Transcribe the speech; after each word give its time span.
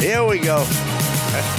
Here 0.00 0.24
we 0.24 0.38
go. 0.40 0.64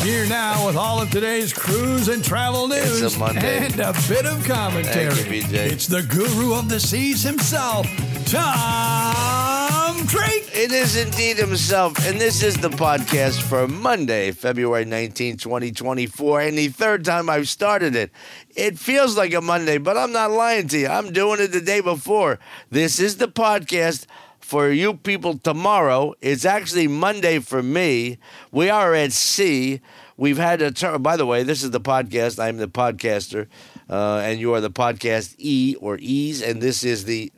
Here 0.04 0.26
now 0.27 0.66
with 0.68 0.76
all 0.76 1.02
of 1.02 1.09
today's 1.09 1.54
cruise 1.54 2.09
and 2.09 2.23
travel 2.23 2.68
news 2.68 3.02
It's 3.02 3.16
a 3.16 3.20
Monday. 3.20 3.66
and 3.66 3.80
a 3.80 3.94
bit 4.09 4.26
of 4.26 4.44
commentary. 4.46 5.09
Thank 5.12 5.32
you, 5.32 5.41
BJ. 5.44 5.72
It's 5.72 5.88
the 5.88 6.02
guru 6.04 6.54
of 6.54 6.68
the 6.68 6.80
seas 6.80 7.23
himself, 7.23 7.88
Tom 8.26 10.05
Drake. 10.08 10.49
It 10.54 10.72
is 10.73 10.98
indeed 10.98 11.38
himself, 11.38 11.94
and 12.05 12.20
this 12.20 12.44
is 12.44 12.58
the 12.58 12.70
podcast 12.70 13.41
for 13.41 13.68
Monday, 13.68 14.32
February 14.32 14.84
19, 14.85 15.38
2024, 15.38 16.41
and 16.41 16.58
the 16.58 16.68
third 16.68 17.05
time 17.05 17.30
I've 17.30 17.48
started 17.48 17.96
it. 17.96 18.12
It 18.55 18.77
feels 18.77 19.16
like 19.16 19.34
a 19.34 19.40
Monday, 19.41 19.77
but 19.77 19.96
I'm 19.98 20.12
not 20.12 20.32
lying 20.32 20.68
to 20.70 20.77
you. 20.77 20.88
I'm 20.88 21.13
doing 21.13 21.40
it 21.40 21.54
the 21.54 21.62
day 21.62 21.80
before. 21.80 22.38
This 22.70 22.99
is 22.99 23.16
the 23.18 23.30
podcast 23.30 24.05
for 24.52 24.70
you 24.70 24.94
people 24.96 25.38
tomorrow. 25.38 26.14
It's 26.20 26.44
actually 26.44 26.86
Monday 26.86 27.40
for 27.40 27.64
me. 27.64 28.18
We 28.52 28.70
are 28.70 28.94
at 28.94 29.14
sea. 29.14 29.80
We've 30.18 30.38
had 30.38 30.62
a 30.62 30.71
turn. 30.71 31.02
By 31.02 31.16
the 31.16 31.26
way, 31.26 31.44
this 31.44 31.63
is 31.63 31.71
the 31.71 31.80
podcast. 31.80 32.38
I'm 32.38 32.57
the 32.57 32.68
podcaster, 32.68 33.48
uh, 33.90 34.18
and 34.18 34.41
you 34.41 34.54
are 34.54 34.60
the 34.60 34.70
podcast 34.70 35.35
E 35.38 35.77
or 35.79 35.98
E's, 36.02 36.41
and 36.41 36.62
this 36.62 36.84
is 36.84 37.05
the 37.05 37.32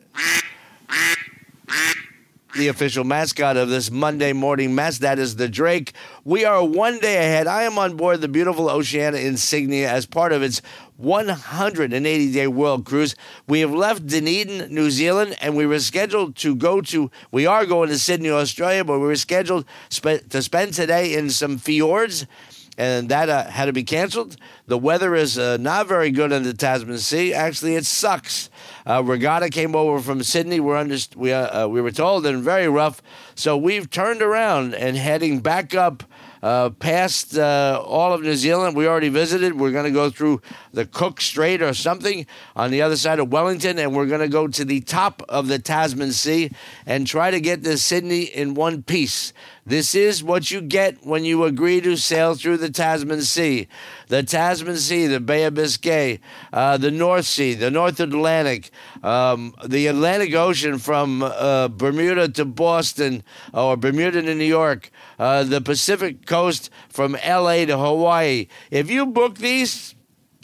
the 2.56 2.66
official 2.66 3.04
mascot 3.04 3.56
of 3.56 3.68
this 3.68 3.92
Monday 3.92 4.32
morning 4.32 4.74
mess. 4.74 4.98
That 4.98 5.20
is 5.20 5.36
the 5.36 5.48
Drake. 5.48 5.92
We 6.24 6.44
are 6.44 6.64
one 6.64 6.98
day 6.98 7.16
ahead. 7.16 7.46
I 7.46 7.62
am 7.62 7.78
on 7.78 7.96
board 7.96 8.22
the 8.22 8.28
beautiful 8.28 8.68
Oceania 8.68 9.20
Insignia 9.20 9.88
as 9.88 10.04
part 10.04 10.32
of 10.32 10.42
its 10.42 10.62
180 10.96 12.32
day 12.32 12.46
world 12.46 12.84
cruise. 12.84 13.16
We 13.46 13.60
have 13.60 13.72
left 13.72 14.06
Dunedin, 14.06 14.72
New 14.74 14.90
Zealand, 14.90 15.36
and 15.40 15.56
we 15.56 15.66
were 15.66 15.80
scheduled 15.80 16.36
to 16.36 16.54
go 16.54 16.80
to, 16.82 17.10
we 17.30 17.46
are 17.46 17.66
going 17.66 17.88
to 17.88 17.98
Sydney, 17.98 18.30
Australia, 18.30 18.84
but 18.84 18.98
we 18.98 19.06
were 19.06 19.16
scheduled 19.16 19.64
to 19.90 20.42
spend 20.42 20.74
today 20.74 21.14
in 21.14 21.30
some 21.30 21.58
fjords 21.58 22.26
and 22.76 23.08
that 23.08 23.28
uh, 23.28 23.44
had 23.44 23.66
to 23.66 23.72
be 23.72 23.84
canceled. 23.84 24.36
The 24.66 24.78
weather 24.78 25.14
is 25.14 25.38
uh, 25.38 25.56
not 25.58 25.86
very 25.86 26.10
good 26.10 26.32
in 26.32 26.42
the 26.42 26.54
Tasman 26.54 26.98
Sea. 26.98 27.32
Actually, 27.32 27.76
it 27.76 27.86
sucks. 27.86 28.50
Uh, 28.86 29.02
regatta 29.04 29.48
came 29.50 29.76
over 29.76 30.00
from 30.00 30.22
Sydney. 30.22 30.60
We're 30.60 30.76
under, 30.76 30.96
we 31.16 31.32
uh, 31.32 31.64
uh, 31.64 31.68
we 31.68 31.80
were 31.80 31.92
told 31.92 32.26
and 32.26 32.42
very 32.42 32.68
rough. 32.68 33.02
So 33.34 33.56
we've 33.56 33.90
turned 33.90 34.22
around 34.22 34.74
and 34.74 34.96
heading 34.96 35.40
back 35.40 35.74
up. 35.74 36.02
Uh, 36.44 36.68
past 36.68 37.38
uh, 37.38 37.82
all 37.86 38.12
of 38.12 38.20
New 38.20 38.34
Zealand, 38.34 38.76
we 38.76 38.86
already 38.86 39.08
visited. 39.08 39.58
We're 39.58 39.70
going 39.70 39.86
to 39.86 39.90
go 39.90 40.10
through 40.10 40.42
the 40.74 40.84
Cook 40.84 41.22
Strait 41.22 41.62
or 41.62 41.72
something 41.72 42.26
on 42.54 42.70
the 42.70 42.82
other 42.82 42.98
side 42.98 43.18
of 43.18 43.32
Wellington, 43.32 43.78
and 43.78 43.96
we're 43.96 44.04
going 44.04 44.20
to 44.20 44.28
go 44.28 44.46
to 44.46 44.62
the 44.62 44.82
top 44.82 45.22
of 45.26 45.48
the 45.48 45.58
Tasman 45.58 46.12
Sea 46.12 46.50
and 46.84 47.06
try 47.06 47.30
to 47.30 47.40
get 47.40 47.64
to 47.64 47.78
Sydney 47.78 48.24
in 48.24 48.52
one 48.52 48.82
piece. 48.82 49.32
This 49.66 49.94
is 49.94 50.22
what 50.22 50.50
you 50.50 50.60
get 50.60 51.06
when 51.06 51.24
you 51.24 51.44
agree 51.44 51.80
to 51.80 51.96
sail 51.96 52.34
through 52.34 52.58
the 52.58 52.68
Tasman 52.68 53.22
Sea. 53.22 53.66
The 54.08 54.22
Tasman 54.22 54.76
Sea, 54.76 55.06
the 55.06 55.20
Bay 55.20 55.44
of 55.44 55.54
Biscay, 55.54 56.20
uh, 56.52 56.76
the 56.76 56.90
North 56.90 57.24
Sea, 57.24 57.54
the 57.54 57.70
North 57.70 57.98
Atlantic, 57.98 58.70
um, 59.02 59.54
the 59.64 59.86
Atlantic 59.86 60.34
Ocean 60.34 60.78
from 60.78 61.22
uh, 61.22 61.68
Bermuda 61.68 62.28
to 62.28 62.44
Boston, 62.44 63.22
or 63.54 63.78
Bermuda 63.78 64.20
to 64.20 64.34
New 64.34 64.44
York, 64.44 64.90
uh, 65.18 65.44
the 65.44 65.62
Pacific 65.62 66.26
Coast 66.26 66.68
from 66.90 67.16
LA 67.26 67.64
to 67.64 67.78
Hawaii. 67.78 68.48
If 68.70 68.90
you 68.90 69.06
book 69.06 69.38
these, 69.38 69.94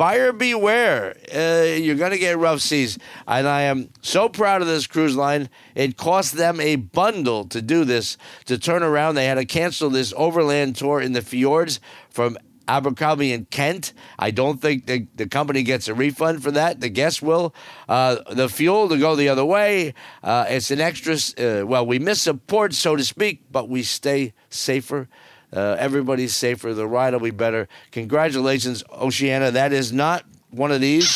buyer 0.00 0.32
beware. 0.32 1.14
Uh, 1.30 1.76
you're 1.76 1.94
going 1.94 2.10
to 2.10 2.18
get 2.18 2.38
rough 2.38 2.62
seas. 2.62 2.98
And 3.28 3.46
I 3.46 3.62
am 3.62 3.90
so 4.00 4.30
proud 4.30 4.62
of 4.62 4.66
this 4.66 4.86
cruise 4.86 5.14
line. 5.14 5.50
It 5.74 5.98
cost 5.98 6.38
them 6.38 6.58
a 6.58 6.76
bundle 6.76 7.44
to 7.48 7.60
do 7.60 7.84
this, 7.84 8.16
to 8.46 8.56
turn 8.56 8.82
around. 8.82 9.16
They 9.16 9.26
had 9.26 9.34
to 9.34 9.44
cancel 9.44 9.90
this 9.90 10.14
overland 10.16 10.76
tour 10.76 11.02
in 11.02 11.12
the 11.12 11.20
fjords 11.20 11.80
from 12.08 12.38
Abercrombie 12.66 13.30
and 13.34 13.50
Kent. 13.50 13.92
I 14.18 14.30
don't 14.30 14.58
think 14.58 14.86
the, 14.86 15.06
the 15.16 15.28
company 15.28 15.62
gets 15.62 15.86
a 15.86 15.92
refund 15.92 16.42
for 16.42 16.50
that. 16.52 16.80
The 16.80 16.88
guests 16.88 17.20
will. 17.20 17.54
Uh, 17.86 18.16
the 18.32 18.48
fuel 18.48 18.88
to 18.88 18.96
go 18.96 19.16
the 19.16 19.28
other 19.28 19.44
way. 19.44 19.92
Uh, 20.22 20.46
it's 20.48 20.70
an 20.70 20.80
extra. 20.80 21.16
Uh, 21.36 21.66
well, 21.66 21.84
we 21.84 21.98
miss 21.98 22.26
a 22.26 22.32
port, 22.32 22.72
so 22.72 22.96
to 22.96 23.04
speak, 23.04 23.42
but 23.52 23.68
we 23.68 23.82
stay 23.82 24.32
safer. 24.48 25.08
Uh, 25.52 25.76
everybody's 25.78 26.34
safer. 26.34 26.74
The 26.74 26.86
ride 26.86 27.12
will 27.12 27.20
be 27.20 27.30
better. 27.30 27.68
Congratulations, 27.90 28.84
Oceania. 28.90 29.50
That 29.50 29.72
is 29.72 29.92
not 29.92 30.24
one 30.50 30.70
of 30.70 30.80
these. 30.80 31.06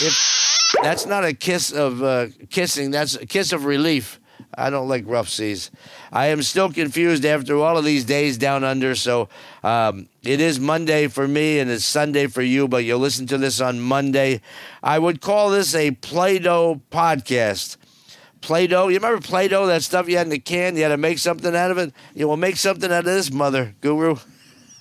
If 0.00 0.74
that's 0.82 1.06
not 1.06 1.24
a 1.24 1.34
kiss 1.34 1.72
of 1.72 2.02
uh, 2.02 2.26
kissing, 2.50 2.90
that's 2.90 3.16
a 3.16 3.26
kiss 3.26 3.52
of 3.52 3.64
relief. 3.64 4.20
I 4.56 4.70
don't 4.70 4.88
like 4.88 5.04
rough 5.06 5.28
seas. 5.28 5.70
I 6.12 6.26
am 6.28 6.42
still 6.42 6.70
confused 6.70 7.24
after 7.24 7.56
all 7.56 7.76
of 7.76 7.84
these 7.84 8.04
days 8.04 8.38
down 8.38 8.64
under. 8.64 8.94
So 8.94 9.28
um, 9.62 10.08
it 10.22 10.40
is 10.40 10.60
Monday 10.60 11.08
for 11.08 11.26
me 11.26 11.58
and 11.58 11.70
it's 11.70 11.84
Sunday 11.84 12.26
for 12.28 12.42
you, 12.42 12.68
but 12.68 12.84
you'll 12.84 13.00
listen 13.00 13.26
to 13.28 13.38
this 13.38 13.60
on 13.60 13.80
Monday. 13.80 14.40
I 14.82 14.98
would 14.98 15.20
call 15.20 15.50
this 15.50 15.74
a 15.74 15.92
Play 15.92 16.38
Doh 16.38 16.80
podcast. 16.90 17.76
Play 18.44 18.66
Doh, 18.66 18.88
you 18.88 18.96
remember 18.96 19.22
Play 19.22 19.48
Doh, 19.48 19.66
that 19.68 19.82
stuff 19.82 20.06
you 20.06 20.18
had 20.18 20.26
in 20.26 20.30
the 20.30 20.38
can? 20.38 20.76
You 20.76 20.82
had 20.82 20.90
to 20.90 20.98
make 20.98 21.18
something 21.18 21.56
out 21.56 21.70
of 21.70 21.78
it? 21.78 21.94
You 22.14 22.28
will 22.28 22.36
make 22.36 22.56
something 22.56 22.92
out 22.92 22.98
of 22.98 23.04
this, 23.06 23.32
mother 23.32 23.74
guru. 23.80 24.16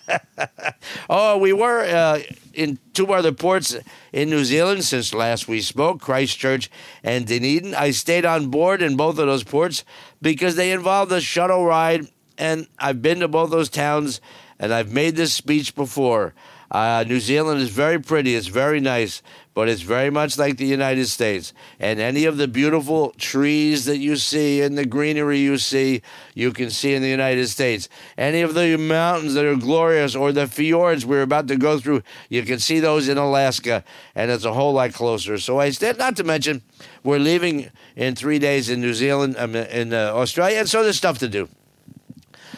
oh, 1.10 1.38
we 1.38 1.54
were 1.54 1.80
uh, 1.80 2.20
in 2.54 2.78
two 2.92 3.14
other 3.14 3.32
ports 3.32 3.74
in 4.12 4.30
New 4.30 4.44
Zealand 4.44 4.84
since 4.84 5.14
last 5.14 5.48
we 5.48 5.62
spoke, 5.62 6.02
Christchurch 6.02 6.70
and 7.06 7.26
Dunedin. 7.26 7.74
I 7.74 7.92
stayed 7.92 8.26
on 8.26 8.48
board 8.48 8.82
in 8.82 8.98
both 8.98 9.18
of 9.18 9.28
those 9.28 9.46
ports 9.46 9.86
because 10.22 10.58
they 10.58 10.74
involved 10.74 11.14
a 11.14 11.22
shuttle 11.22 11.64
ride, 11.66 12.08
and 12.38 12.68
I've 12.78 13.02
been 13.02 13.22
to 13.22 13.30
both 13.30 13.50
those 13.50 13.70
towns, 13.70 14.20
and 14.60 14.74
I've 14.74 14.92
made 14.92 15.16
this 15.16 15.32
speech 15.32 15.74
before. 15.74 16.34
Uh, 16.74 17.04
New 17.08 17.20
Zealand 17.20 17.62
is 17.62 17.70
very 17.70 18.00
pretty, 18.02 18.34
it's 18.34 18.48
very 18.48 18.80
nice, 18.80 19.22
but 19.54 19.70
it's 19.70 19.84
very 19.84 20.10
much 20.10 20.40
like 20.40 20.58
the 20.58 20.66
United 20.66 21.06
States. 21.06 21.54
And 21.80 22.00
any 22.00 22.26
of 22.26 22.38
the 22.38 22.48
beautiful 22.48 23.12
trees 23.20 23.86
that 23.86 24.00
you 24.00 24.16
see 24.16 24.60
and 24.60 24.76
the 24.76 24.86
greenery 24.86 25.38
you 25.38 25.60
see, 25.60 26.02
you 26.34 26.52
can 26.52 26.72
see 26.72 26.96
in 26.96 27.04
the 27.04 27.10
United 27.10 27.48
States. 27.50 27.90
Any 28.18 28.42
of 28.42 28.56
the 28.56 28.76
mountains 28.78 29.36
that 29.36 29.46
are 29.46 29.56
glorious 29.56 30.16
or 30.16 30.32
the 30.32 30.48
fjords 30.48 31.06
we're 31.06 31.22
about 31.22 31.48
to 31.50 31.58
go 31.58 31.80
through, 31.80 32.02
you 32.30 32.42
can 32.42 32.58
see 32.58 32.80
those 32.80 33.08
in 33.08 33.20
Alaska, 33.20 33.84
and 34.16 34.32
it's 34.32 34.44
a 34.46 34.54
whole 34.54 34.74
lot 34.74 34.94
closer. 34.94 35.38
So 35.38 35.60
I 35.60 35.70
said, 35.70 36.00
not 36.00 36.16
to 36.18 36.24
mention, 36.24 36.64
we're 37.04 37.20
leaving 37.20 37.70
in 37.96 38.16
three 38.16 38.40
days 38.40 38.72
in 38.72 38.82
New 38.82 38.96
Zealand, 38.96 39.36
um, 39.38 39.56
in 39.56 39.94
uh, 39.94 40.12
Australia, 40.16 40.58
and 40.58 40.68
so 40.68 40.82
there's 40.82 40.98
stuff 40.98 41.20
to 41.20 41.30
do. 41.30 41.48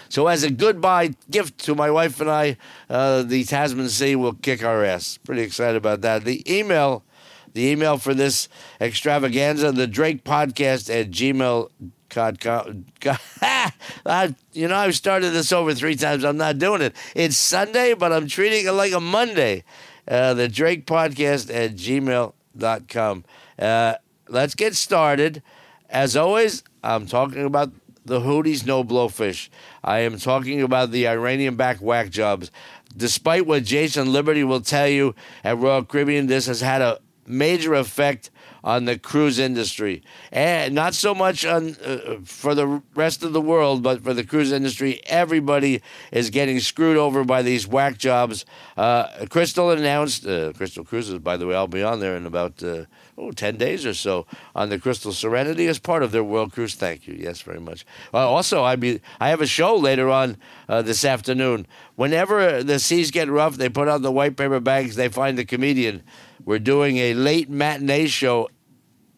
So, 0.10 0.28
as 0.28 0.44
a 0.44 0.52
goodbye 0.52 1.16
gift 1.30 1.58
to 1.66 1.76
my 1.76 1.90
wife 1.92 2.20
and 2.22 2.30
I, 2.30 2.58
uh, 2.90 3.24
the 3.24 3.44
Tasman 3.44 3.90
Sea 3.90 4.16
will 4.16 4.34
kick 4.34 4.64
our 4.64 4.84
ass. 4.84 5.18
Pretty 5.24 5.42
excited 5.42 5.78
about 5.78 6.02
that. 6.02 6.24
The 6.24 6.44
email, 6.52 7.04
the 7.54 7.68
email 7.68 7.98
for 7.98 8.14
this 8.14 8.48
extravaganza, 8.80 9.72
the 9.72 9.88
Drake 9.88 10.24
podcast 10.24 10.94
at 10.94 11.12
gmail.com. 11.12 12.86
Uh, 14.06 14.30
you 14.54 14.68
know, 14.68 14.76
I've 14.76 14.96
started 14.96 15.32
this 15.32 15.52
over 15.52 15.74
three 15.74 15.96
times. 15.96 16.24
I'm 16.24 16.38
not 16.38 16.58
doing 16.60 16.82
it. 16.82 16.96
It's 17.16 17.36
Sunday, 17.38 17.94
but 17.94 18.14
I'm 18.14 18.28
treating 18.28 18.66
it 18.66 18.72
like 18.72 18.94
a 18.94 19.00
Monday. 19.00 19.64
Uh, 20.08 20.34
the 20.34 20.48
Drake 20.48 20.86
podcast 20.86 21.54
at 21.54 21.76
gmail.com. 21.76 23.26
Uh, 23.58 23.94
let's 24.30 24.56
get 24.56 24.76
started. 24.76 25.42
As 25.90 26.16
always, 26.16 26.64
I'm 26.84 27.06
talking 27.06 27.46
about 27.46 27.72
the 28.06 28.20
Houthis 28.22 28.66
no 28.66 28.84
blowfish. 28.84 29.50
I 29.84 30.00
am 30.00 30.18
talking 30.18 30.62
about 30.62 30.92
the 30.92 31.08
Iranian 31.08 31.56
backed 31.56 31.82
whack 31.82 32.10
jobs. 32.10 32.52
Despite 32.96 33.46
what 33.46 33.64
Jason 33.64 34.14
Liberty 34.14 34.44
will 34.44 34.62
tell 34.62 34.88
you 34.88 35.16
at 35.44 35.58
Royal 35.58 35.84
Caribbean, 35.84 36.28
this 36.28 36.46
has 36.46 36.62
had 36.62 36.82
a 36.82 37.00
major 37.28 37.74
effect 37.74 38.30
on 38.64 38.86
the 38.86 38.98
cruise 38.98 39.38
industry, 39.38 40.02
and 40.32 40.74
not 40.74 40.96
so 40.96 41.14
much 41.14 41.46
on 41.46 41.76
uh, 41.86 42.18
for 42.24 42.56
the 42.56 42.82
rest 42.96 43.24
of 43.24 43.32
the 43.32 43.42
world, 43.42 43.84
but 43.84 44.04
for 44.04 44.14
the 44.14 44.24
cruise 44.24 44.52
industry. 44.52 45.02
Everybody 45.06 45.82
is 46.12 46.32
getting 46.32 46.60
screwed 46.60 46.98
over 46.98 47.24
by 47.24 47.44
these 47.44 47.68
whack 47.68 47.98
jobs. 47.98 48.44
Uh, 48.76 49.26
Crystal 49.30 49.70
announced, 49.70 50.26
uh, 50.26 50.52
Crystal 50.54 50.84
Cruises, 50.84 51.20
by 51.20 51.38
the 51.38 51.46
way, 51.46 51.56
I'll 51.56 51.68
be 51.68 51.84
on 51.84 52.00
there 52.00 52.16
in 52.16 52.26
about 52.26 52.64
uh, 52.64 52.86
oh, 53.18 53.32
10 53.32 53.58
days 53.58 53.86
or 53.86 53.94
so 53.94 54.26
on 54.56 54.70
the 54.70 54.80
Crystal 54.80 55.12
Serenity 55.12 55.68
as 55.68 55.80
part 55.80 56.04
of 56.04 56.12
their 56.12 56.24
World 56.24 56.52
Cruise. 56.52 56.76
Thank 56.76 57.08
you. 57.08 57.16
Yes, 57.18 57.42
very 57.42 57.60
much. 57.60 57.86
Uh, 58.14 58.30
also, 58.30 58.64
I 58.64 58.76
be 58.76 59.02
I 59.20 59.30
have 59.30 59.42
a 59.42 59.48
show 59.48 59.76
later 59.76 60.10
on 60.10 60.38
uh, 60.68 60.82
this 60.82 61.06
afternoon. 61.06 61.68
Whenever 61.96 62.64
the 62.64 62.80
seas 62.80 63.12
get 63.12 63.30
rough, 63.30 63.56
they 63.56 63.70
put 63.70 63.88
on 63.88 64.02
the 64.02 64.12
white 64.12 64.38
paper 64.38 64.60
bags. 64.60 64.96
They 64.96 65.10
find 65.10 65.38
the 65.38 65.46
comedian. 65.46 66.04
We're 66.44 66.60
doing 66.60 66.98
a 66.98 67.14
late 67.14 67.50
matinee 67.50 68.08
show 68.08 68.50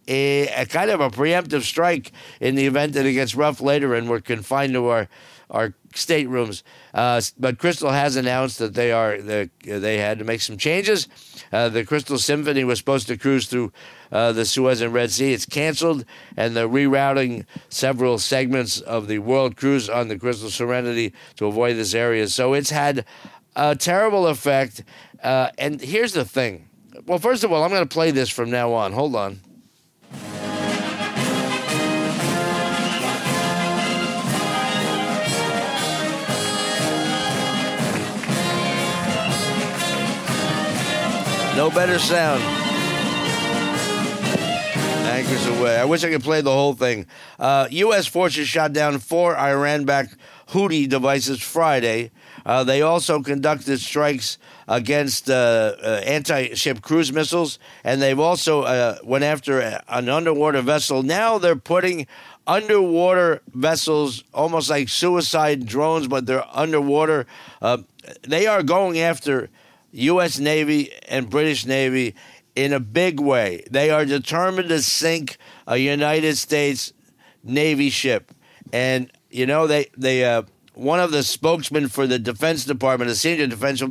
a, 0.08 0.48
a, 0.48 0.66
kind 0.66 0.90
of 0.90 1.02
a 1.02 1.10
preemptive 1.10 1.64
strike 1.64 2.12
in 2.40 2.56
the 2.56 2.66
event 2.66 2.94
that 2.94 3.06
it 3.06 3.14
gets 3.14 3.36
rough 3.36 3.60
later 3.60 3.94
and 3.94 4.10
we're 4.10 4.22
confined 4.22 4.74
to 4.74 4.88
our 4.88 5.10
our 5.50 5.74
staterooms. 5.96 6.64
Uh, 6.94 7.22
but 7.40 7.58
Crystal 7.58 7.92
has 7.92 8.16
announced 8.16 8.60
that 8.60 8.74
they 8.74 8.92
are 8.92 9.22
the, 9.22 9.50
they 9.64 9.98
had 9.98 10.20
to 10.20 10.26
make 10.26 10.42
some 10.42 10.58
changes. 10.58 11.08
Uh, 11.52 11.70
the 11.70 11.86
Crystal 11.86 12.18
Symphony 12.18 12.64
was 12.64 12.80
supposed 12.80 13.08
to 13.08 13.18
cruise 13.18 13.48
through 13.48 13.72
uh, 14.12 14.32
the 14.32 14.46
Suez 14.46 14.82
and 14.82 14.94
Red 14.94 15.12
Sea. 15.12 15.34
It's 15.34 15.46
canceled, 15.46 16.06
and 16.36 16.56
they're 16.56 16.68
rerouting 16.68 17.46
several 17.70 18.18
segments 18.20 18.82
of 18.82 19.08
the 19.08 19.20
World 19.20 19.56
Cruise 19.56 19.90
on 19.90 20.08
the 20.08 20.20
Crystal 20.20 20.50
Serenity 20.50 21.14
to 21.36 21.48
avoid 21.48 21.76
this 21.76 21.94
area. 21.94 22.28
So 22.28 22.54
it's 22.54 22.70
had 22.70 23.06
a 23.56 23.76
terrible 23.76 24.28
effect. 24.28 24.84
Uh, 25.24 25.50
and 25.58 25.82
here's 25.82 26.14
the 26.14 26.26
thing. 26.26 26.70
Well, 27.06 27.20
first 27.20 27.44
of 27.44 27.52
all, 27.52 27.64
I'm 27.64 27.70
going 27.70 27.88
to 27.88 27.94
play 27.94 28.12
this 28.12 28.30
from 28.30 28.50
now 28.50 28.74
on. 28.74 28.92
Hold 28.92 29.16
on. 29.16 29.40
No 41.58 41.72
better 41.72 41.98
sound. 41.98 42.44
Anchors 45.08 45.48
away. 45.48 45.76
I 45.76 45.86
wish 45.86 46.04
I 46.04 46.12
could 46.12 46.22
play 46.22 46.42
the 46.42 46.52
whole 46.52 46.76
thing. 46.76 47.08
Uh, 47.40 47.68
U.S. 47.72 48.06
forces 48.06 48.48
shot 48.48 48.74
down 48.74 49.00
four 49.00 49.36
Iran 49.36 49.84
backed 49.84 50.16
Houthi 50.50 50.88
devices 50.88 51.42
Friday. 51.42 52.12
Uh, 52.46 52.64
they 52.64 52.84
also 52.84 53.24
conducted 53.24 53.80
strikes 53.80 54.38
against 54.68 55.32
uh, 55.32 55.74
uh 55.82 56.02
anti 56.06 56.54
ship 56.54 56.84
cruise 56.84 57.12
missiles, 57.12 57.58
and 57.84 58.04
they've 58.04 58.20
also 58.20 58.62
uh, 58.62 58.98
went 59.04 59.24
after 59.24 59.60
an 59.60 60.10
underwater 60.10 60.62
vessel. 60.62 61.02
Now 61.02 61.40
they're 61.40 61.56
putting 61.56 62.06
underwater 62.46 63.42
vessels 63.56 64.24
almost 64.32 64.70
like 64.70 64.90
suicide 64.90 65.66
drones, 65.66 66.08
but 66.08 66.28
they're 66.28 66.46
underwater. 66.54 67.26
Uh, 67.64 67.80
they 68.22 68.46
are 68.46 68.62
going 68.62 69.00
after 69.00 69.50
U.S. 69.92 70.40
Navy 70.40 70.92
and 71.08 71.30
British 71.30 71.66
Navy 71.66 72.16
in 72.56 72.74
a 72.74 72.80
big 72.80 73.20
way. 73.20 73.64
They 73.70 73.90
are 73.90 74.06
determined 74.06 74.70
to 74.70 74.82
sink 74.82 75.38
a 75.66 75.78
United 75.78 76.38
States 76.38 76.94
Navy 77.44 77.90
ship, 77.90 78.32
and 78.74 79.12
you 79.30 79.46
know 79.46 79.68
they 79.68 79.88
they 79.98 80.26
uh, 80.26 80.44
one 80.78 81.00
of 81.00 81.12
the 81.12 81.24
spokesmen 81.24 81.88
for 81.88 82.06
the 82.06 82.20
Defense 82.20 82.64
Department, 82.66 83.10
a 83.10 83.16
senior 83.16 83.48
defense 83.48 83.82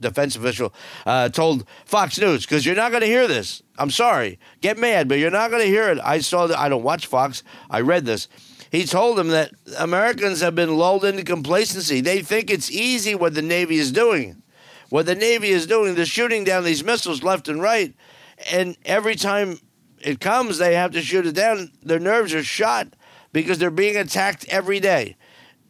defense 0.00 0.36
official, 0.36 0.74
uh, 1.06 1.28
told 1.28 1.66
Fox 1.84 2.18
News 2.18 2.44
because 2.44 2.66
you're 2.66 2.74
not 2.74 2.90
going 2.90 3.02
to 3.02 3.06
hear 3.06 3.28
this. 3.28 3.62
I'm 3.78 3.90
sorry, 3.90 4.38
get 4.60 4.78
mad, 4.78 5.08
but 5.08 5.18
you're 5.18 5.30
not 5.30 5.50
going 5.50 5.62
to 5.62 5.68
hear 5.68 5.90
it. 5.90 5.98
I 6.02 6.18
saw 6.18 6.46
that. 6.46 6.58
I 6.58 6.68
don't 6.68 6.82
watch 6.82 7.06
Fox. 7.06 7.42
I 7.70 7.80
read 7.80 8.04
this. 8.04 8.28
He 8.70 8.84
told 8.84 9.18
them 9.18 9.28
that 9.28 9.52
Americans 9.78 10.40
have 10.40 10.54
been 10.54 10.76
lulled 10.76 11.04
into 11.04 11.24
complacency. 11.24 12.00
They 12.00 12.22
think 12.22 12.50
it's 12.50 12.70
easy 12.70 13.14
what 13.14 13.34
the 13.34 13.42
Navy 13.42 13.76
is 13.76 13.92
doing. 13.92 14.41
What 14.92 15.06
the 15.06 15.14
Navy 15.14 15.48
is 15.48 15.66
doing, 15.66 15.94
they're 15.94 16.04
shooting 16.04 16.44
down 16.44 16.64
these 16.64 16.84
missiles 16.84 17.22
left 17.22 17.48
and 17.48 17.62
right. 17.62 17.94
And 18.52 18.76
every 18.84 19.14
time 19.14 19.58
it 19.98 20.20
comes, 20.20 20.58
they 20.58 20.74
have 20.74 20.90
to 20.90 21.00
shoot 21.00 21.26
it 21.26 21.34
down. 21.34 21.72
Their 21.82 21.98
nerves 21.98 22.34
are 22.34 22.42
shot 22.42 22.88
because 23.32 23.56
they're 23.56 23.70
being 23.70 23.96
attacked 23.96 24.44
every 24.50 24.80
day. 24.80 25.16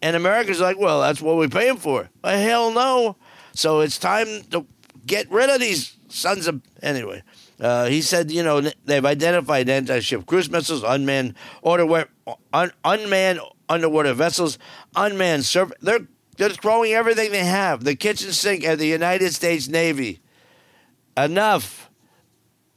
And 0.03 0.17
America's 0.17 0.61
like, 0.61 0.77
well, 0.77 1.01
that's 1.01 1.23
what 1.23 1.37
we 1.37 1.47
pay 1.47 1.69
them 1.69 1.77
for. 1.77 2.11
Well, 2.25 2.37
hell 2.37 2.73
no. 2.73 3.17
So 3.55 3.79
it's 3.79 3.97
time 3.97 4.27
to 4.51 4.67
get 5.07 5.31
rid 5.31 5.51
of 5.51 5.61
these 5.61 5.97
sons 6.09 6.49
of. 6.49 6.61
Anyway, 6.83 7.23
uh, 7.61 7.87
he 7.87 8.03
said, 8.03 8.33
you 8.33 8.43
know, 8.43 8.61
they've 8.87 9.07
identified 9.07 9.69
anti 9.69 10.01
ship 10.01 10.27
cruise 10.27 10.51
missiles, 10.51 10.83
unmanned, 10.83 11.35
underwater, 11.63 12.09
un- 12.53 12.73
unmanned 12.85 13.39
underwater 13.69 14.15
vessels, 14.15 14.59
unmanned 14.97 15.45
surf. 15.45 15.71
They're 15.81 16.09
they're 16.43 16.51
throwing 16.51 16.93
everything 16.93 17.31
they 17.31 17.45
have, 17.45 17.85
the 17.85 17.95
kitchen 17.95 18.33
sink 18.33 18.65
at 18.65 18.81
the 18.81 18.87
United 18.87 19.33
States 19.33 19.69
Navy. 19.69 20.19
Enough. 21.17 21.89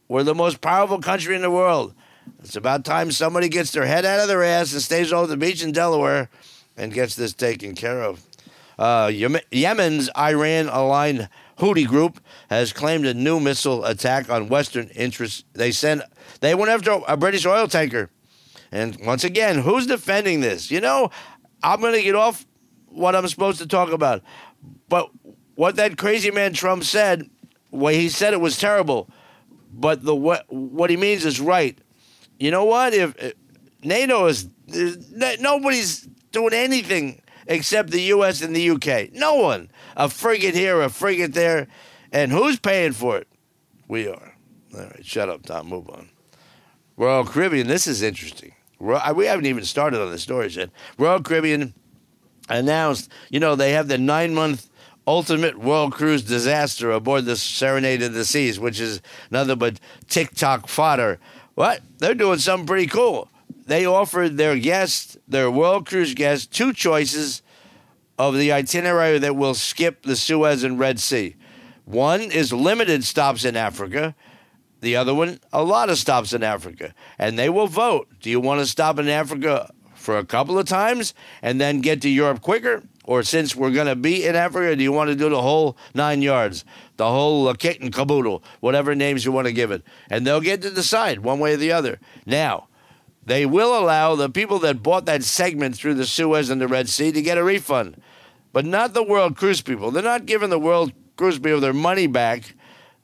We're 0.07 0.21
the 0.21 0.35
most 0.35 0.61
powerful 0.61 0.99
country 0.99 1.35
in 1.35 1.41
the 1.41 1.49
world. 1.49 1.95
It's 2.41 2.55
about 2.55 2.85
time 2.85 3.11
somebody 3.11 3.49
gets 3.49 3.71
their 3.71 3.87
head 3.87 4.05
out 4.05 4.19
of 4.19 4.27
their 4.27 4.43
ass 4.43 4.71
and 4.73 4.83
stays 4.83 5.11
over 5.11 5.25
the 5.25 5.35
beach 5.35 5.63
in 5.63 5.71
Delaware 5.71 6.29
and 6.77 6.93
gets 6.93 7.15
this 7.15 7.33
taken 7.33 7.73
care 7.73 8.03
of. 8.03 8.21
Uh, 8.77 9.11
Yemen's 9.51 10.11
Iran 10.15 10.69
aligned 10.69 11.27
Houthi 11.57 11.87
group 11.87 12.19
has 12.51 12.71
claimed 12.71 13.07
a 13.07 13.15
new 13.15 13.39
missile 13.39 13.83
attack 13.85 14.29
on 14.29 14.47
Western 14.47 14.89
interests. 14.89 15.43
They 15.53 15.71
sent 15.71 16.03
they 16.39 16.53
went 16.53 16.69
after 16.69 16.99
a 17.07 17.17
British 17.17 17.47
oil 17.47 17.67
tanker, 17.67 18.11
and 18.71 18.95
once 19.03 19.23
again, 19.23 19.59
who's 19.59 19.87
defending 19.87 20.41
this? 20.41 20.69
You 20.69 20.81
know, 20.81 21.09
I'm 21.63 21.79
going 21.79 21.93
to 21.93 22.03
get 22.03 22.15
off 22.15 22.45
what 22.95 23.15
I'm 23.15 23.27
supposed 23.27 23.59
to 23.59 23.67
talk 23.67 23.91
about. 23.91 24.21
But 24.89 25.09
what 25.55 25.75
that 25.75 25.97
crazy 25.97 26.31
man 26.31 26.53
Trump 26.53 26.83
said, 26.83 27.29
well, 27.71 27.93
he 27.93 28.09
said 28.09 28.33
it 28.33 28.41
was 28.41 28.57
terrible, 28.57 29.09
but 29.73 30.03
the 30.03 30.15
what 30.15 30.45
what 30.49 30.89
he 30.89 30.97
means 30.97 31.25
is 31.25 31.39
right. 31.39 31.77
You 32.39 32.51
know 32.51 32.65
what? 32.65 32.93
If, 32.93 33.15
if 33.21 33.33
NATO 33.83 34.25
is 34.27 34.49
eh, 34.73 35.35
nobody's 35.39 36.07
doing 36.31 36.53
anything 36.53 37.21
except 37.47 37.91
the 37.91 38.01
U.S. 38.01 38.41
and 38.41 38.55
the 38.55 38.61
U.K. 38.61 39.11
No 39.13 39.35
one. 39.35 39.69
A 39.95 40.09
frigate 40.09 40.55
here, 40.55 40.81
a 40.81 40.89
frigate 40.89 41.33
there, 41.33 41.67
and 42.11 42.31
who's 42.31 42.59
paying 42.59 42.93
for 42.93 43.17
it? 43.17 43.27
We 43.87 44.07
are. 44.07 44.35
All 44.73 44.81
right, 44.81 45.05
shut 45.05 45.29
up, 45.29 45.43
Tom. 45.43 45.67
Move 45.67 45.89
on. 45.89 46.09
Royal 46.97 47.25
Caribbean. 47.25 47.67
This 47.67 47.87
is 47.87 48.01
interesting. 48.01 48.53
We 48.79 49.25
haven't 49.25 49.45
even 49.45 49.63
started 49.63 50.01
on 50.01 50.11
the 50.11 50.19
stories 50.19 50.55
yet. 50.55 50.69
Royal 50.97 51.21
Caribbean 51.21 51.73
announced, 52.49 53.11
you 53.29 53.39
know, 53.39 53.55
they 53.55 53.71
have 53.71 53.87
the 53.87 53.97
nine 53.97 54.33
month 54.33 54.69
ultimate 55.07 55.57
world 55.57 55.93
cruise 55.93 56.23
disaster 56.23 56.91
aboard 56.91 57.25
the 57.25 57.35
Serenade 57.35 58.01
of 58.01 58.13
the 58.13 58.25
Seas, 58.25 58.59
which 58.59 58.79
is 58.79 59.01
nothing 59.29 59.57
but 59.57 59.79
TikTok 60.07 60.67
fodder. 60.67 61.19
What? 61.53 61.81
They're 61.99 62.15
doing 62.15 62.39
something 62.39 62.67
pretty 62.67 62.87
cool. 62.87 63.29
They 63.65 63.85
offered 63.85 64.37
their 64.37 64.57
guests, 64.57 65.17
their 65.27 65.49
world 65.49 65.87
cruise 65.87 66.13
guests, 66.13 66.45
two 66.45 66.73
choices 66.73 67.41
of 68.17 68.37
the 68.37 68.51
itinerary 68.51 69.19
that 69.19 69.35
will 69.35 69.53
skip 69.53 70.03
the 70.03 70.15
Suez 70.15 70.63
and 70.63 70.79
Red 70.79 70.99
Sea. 70.99 71.35
One 71.85 72.21
is 72.21 72.51
limited 72.51 73.03
stops 73.03 73.45
in 73.45 73.55
Africa. 73.55 74.15
The 74.81 74.95
other 74.95 75.13
one, 75.13 75.39
a 75.51 75.63
lot 75.63 75.89
of 75.89 75.97
stops 75.97 76.33
in 76.33 76.43
Africa. 76.43 76.93
And 77.17 77.37
they 77.37 77.49
will 77.49 77.67
vote. 77.67 78.07
Do 78.21 78.29
you 78.29 78.39
want 78.39 78.61
to 78.61 78.65
stop 78.65 78.99
in 78.99 79.07
Africa 79.07 79.71
for 80.05 80.17
a 80.17 80.25
couple 80.25 80.57
of 80.57 80.67
times 80.67 81.13
and 81.41 81.59
then 81.59 81.81
get 81.81 82.01
to 82.03 82.09
Europe 82.09 82.41
quicker? 82.41 82.83
Or 83.03 83.21
since 83.23 83.55
we're 83.55 83.71
going 83.71 83.87
to 83.87 83.95
be 83.95 84.25
in 84.25 84.35
Africa, 84.35 84.75
do 84.75 84.83
you 84.83 84.91
want 84.91 85.09
to 85.09 85.15
do 85.15 85.29
the 85.29 85.41
whole 85.41 85.77
nine 85.93 86.21
yards, 86.21 86.63
the 86.97 87.07
whole 87.07 87.47
uh, 87.47 87.53
kit 87.53 87.81
and 87.81 87.93
caboodle, 87.93 88.43
whatever 88.61 88.95
names 88.95 89.25
you 89.25 89.31
want 89.31 89.47
to 89.47 89.53
give 89.53 89.71
it? 89.71 89.83
And 90.09 90.25
they'll 90.25 90.41
get 90.41 90.61
to 90.61 90.71
decide 90.71 91.19
one 91.19 91.39
way 91.39 91.53
or 91.53 91.57
the 91.57 91.71
other. 91.71 91.99
Now, 92.25 92.67
they 93.23 93.45
will 93.45 93.77
allow 93.77 94.15
the 94.15 94.29
people 94.29 94.59
that 94.59 94.83
bought 94.83 95.05
that 95.05 95.23
segment 95.23 95.75
through 95.75 95.95
the 95.95 96.05
Suez 96.05 96.49
and 96.49 96.61
the 96.61 96.67
Red 96.67 96.89
Sea 96.89 97.11
to 97.11 97.21
get 97.21 97.37
a 97.37 97.43
refund, 97.43 98.01
but 98.53 98.65
not 98.65 98.93
the 98.93 99.03
World 99.03 99.35
Cruise 99.35 99.61
people. 99.61 99.91
They're 99.91 100.03
not 100.03 100.25
giving 100.25 100.49
the 100.49 100.59
World 100.59 100.93
Cruise 101.17 101.39
people 101.39 101.59
their 101.59 101.73
money 101.73 102.07
back 102.07 102.55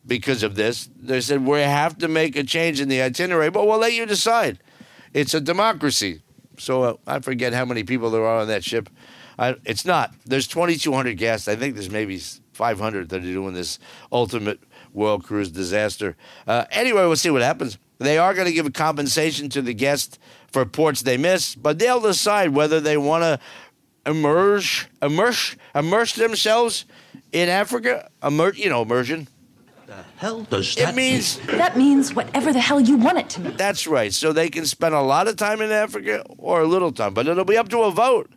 because 0.05 0.41
of 0.41 0.55
this. 0.55 0.89
They 0.96 1.22
said, 1.22 1.46
we 1.46 1.60
have 1.60 1.98
to 2.00 2.08
make 2.08 2.36
a 2.36 2.43
change 2.43 2.81
in 2.81 2.89
the 2.89 3.01
itinerary, 3.01 3.50
but 3.50 3.67
we'll 3.67 3.77
let 3.79 3.93
you 3.93 4.05
decide. 4.05 4.60
It's 5.13 5.34
a 5.34 5.41
democracy. 5.41 6.22
So 6.62 6.84
uh, 6.84 6.94
I 7.08 7.20
forget 7.20 7.53
how 7.53 7.65
many 7.65 7.84
people 7.84 8.12
there 8.12 8.25
are 8.25 8.41
on 8.41 8.48
that 8.50 8.63
ship. 8.63 8.89
I, 9.39 9.56
it's 9.65 9.84
not. 9.84 10.13
There's 10.25 10.48
2,200 10.48 11.18
guests. 11.18 11.48
I 11.48 11.56
think 11.56 11.74
there's 11.74 11.89
maybe 11.89 12.20
500 12.53 13.10
that 13.10 13.18
are 13.18 13.22
doing 13.22 13.53
this 13.53 13.80
ultimate 14.12 14.60
world 14.94 15.24
cruise 15.24 15.50
disaster. 15.50 16.15
Uh, 16.46 16.65
anyway, 16.70 17.01
we'll 17.01 17.15
see 17.15 17.32
what 17.32 17.41
happens. 17.41 17.80
They 17.98 18.18
are 18.18 18.34
going 18.34 18.46
to 18.48 18.53
give 18.53 18.68
a 18.68 18.72
compensation 18.72 19.50
to 19.50 19.62
the 19.62 19.74
guests 19.74 20.20
for 20.51 20.65
ports 20.65 21.01
they 21.01 21.18
miss, 21.18 21.56
but 21.56 21.80
they'll 21.80 22.00
decide 22.01 22.50
whether 22.50 22.80
they 22.80 22.98
want 22.98 23.24
to 23.24 23.39
immerse, 24.06 24.86
immerse, 25.01 25.56
immerse 25.74 26.13
themselves 26.13 26.86
in 27.32 27.50
Africa. 27.50 28.10
Immer, 28.24 28.53
you 28.53 28.70
know, 28.70 28.84
immersion. 28.84 29.27
Hell 30.17 30.41
does 30.43 30.75
that 30.75 30.89
It 30.89 30.95
means 30.95 31.38
That 31.48 31.77
means 31.77 32.13
whatever 32.13 32.53
the 32.53 32.60
hell 32.60 32.79
you 32.79 32.98
want 32.98 33.17
it 33.17 33.29
to 33.31 33.41
mean. 33.41 33.57
that's 33.57 33.88
right. 33.88 34.13
So 34.13 34.31
they 34.33 34.50
can 34.50 34.65
spend 34.65 34.95
a 34.95 35.01
lot 35.01 35.27
of 35.27 35.36
time 35.36 35.62
in 35.62 35.71
Africa 35.71 36.24
or 36.38 36.62
a 36.62 36.67
little 36.67 36.91
time, 36.91 37.13
but 37.13 37.27
it'll 37.27 37.45
be 37.45 37.57
up 37.57 37.69
to 37.69 37.79
a 37.81 37.91
vote. 37.91 38.31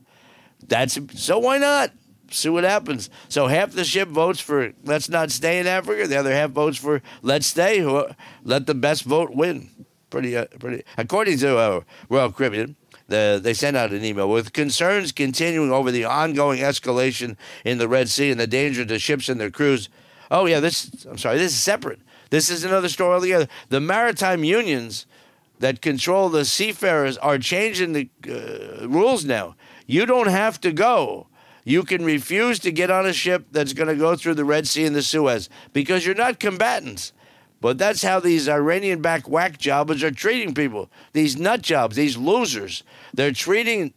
That's 0.67 0.99
so 1.15 1.39
why 1.39 1.59
not? 1.59 1.93
See 2.31 2.49
what 2.49 2.65
happens. 2.65 3.11
So 3.29 3.47
half 3.49 3.73
the 3.73 3.85
ship 3.85 4.09
votes 4.09 4.41
for 4.41 4.73
let's 4.85 5.09
not 5.09 5.31
stay 5.31 5.59
in 5.61 5.67
Africa. 5.67 6.07
The 6.07 6.17
other 6.17 6.33
half 6.33 6.51
votes 6.51 6.79
for 6.79 7.03
let's 7.23 7.47
stay. 7.47 7.81
Who 7.81 8.07
let 8.43 8.67
the 8.67 8.75
best 8.75 9.05
vote 9.05 9.35
win. 9.35 9.71
Pretty, 10.11 10.37
uh, 10.37 10.47
pretty. 10.61 10.85
According 10.97 11.39
to 11.39 11.59
uh, 11.59 11.81
Royal 12.09 12.31
Caribbean, 12.31 12.77
the, 13.09 13.41
they 13.43 13.53
sent 13.53 13.77
out 13.77 13.91
an 13.93 14.05
email 14.05 14.31
with 14.31 14.53
concerns 14.53 15.11
continuing 15.13 15.73
over 15.73 15.91
the 15.91 16.05
ongoing 16.05 16.61
escalation 16.61 17.37
in 17.65 17.79
the 17.79 17.89
Red 17.89 18.09
Sea 18.09 18.31
and 18.31 18.39
the 18.39 18.47
danger 18.47 18.85
to 18.85 18.99
ships 18.99 19.29
and 19.29 19.41
their 19.41 19.51
crews. 19.51 19.89
Oh 20.31 20.47
yeah, 20.47 20.61
this. 20.61 21.05
I'm 21.09 21.19
sorry. 21.19 21.39
This 21.39 21.53
is 21.53 21.61
separate. 21.61 22.01
This 22.31 22.51
is 22.51 22.65
another 22.65 22.89
story 22.89 23.15
altogether. 23.15 23.49
The 23.69 23.81
maritime 23.81 24.45
unions 24.45 25.07
that 25.61 25.81
control 25.81 26.29
the 26.29 26.45
seafarers 26.45 27.17
are 27.19 27.39
changing 27.39 27.93
the 27.93 28.09
uh, 28.29 28.89
rules 28.89 29.25
now. 29.25 29.57
You 29.87 30.07
don't 30.07 30.29
have 30.29 30.61
to 30.63 30.73
go. 30.73 31.29
You 31.65 31.83
can 31.83 32.05
refuse 32.05 32.59
to 32.61 32.73
get 32.73 32.91
on 32.91 33.07
a 33.07 33.13
ship 33.13 33.47
that's 33.51 33.73
going 33.73 33.89
to 33.89 33.95
go 33.95 34.17
through 34.17 34.35
the 34.35 34.45
Red 34.45 34.67
Sea 34.67 34.85
and 34.85 34.95
the 34.95 35.03
Suez 35.03 35.49
because 35.73 36.05
you're 36.05 36.15
not 36.15 36.39
combatants. 36.39 37.13
But 37.61 37.79
that's 37.79 38.03
how 38.03 38.21
these 38.21 38.47
Iranian 38.47 39.01
backed 39.01 39.27
whack 39.27 39.57
jobbers 39.57 40.03
are 40.03 40.11
treating 40.11 40.53
people. 40.53 40.91
These 41.15 41.39
nut 41.39 41.63
jobs, 41.63 41.97
these 41.97 42.17
losers. 42.19 42.83
They're 43.15 43.33
treating 43.33 43.95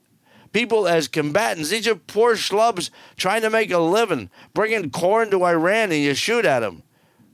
people 0.52 0.88
as 0.88 1.08
combatants. 1.08 1.70
These 1.70 1.88
are 1.88 1.96
poor 1.96 2.36
schlubs 2.36 2.90
trying 3.16 3.42
to 3.42 3.50
make 3.50 3.72
a 3.72 3.80
living, 3.80 4.30
bringing 4.54 4.90
corn 4.90 5.30
to 5.32 5.46
Iran 5.46 5.92
and 5.92 6.02
you 6.02 6.14
shoot 6.14 6.46
at 6.46 6.60
them. 6.60 6.84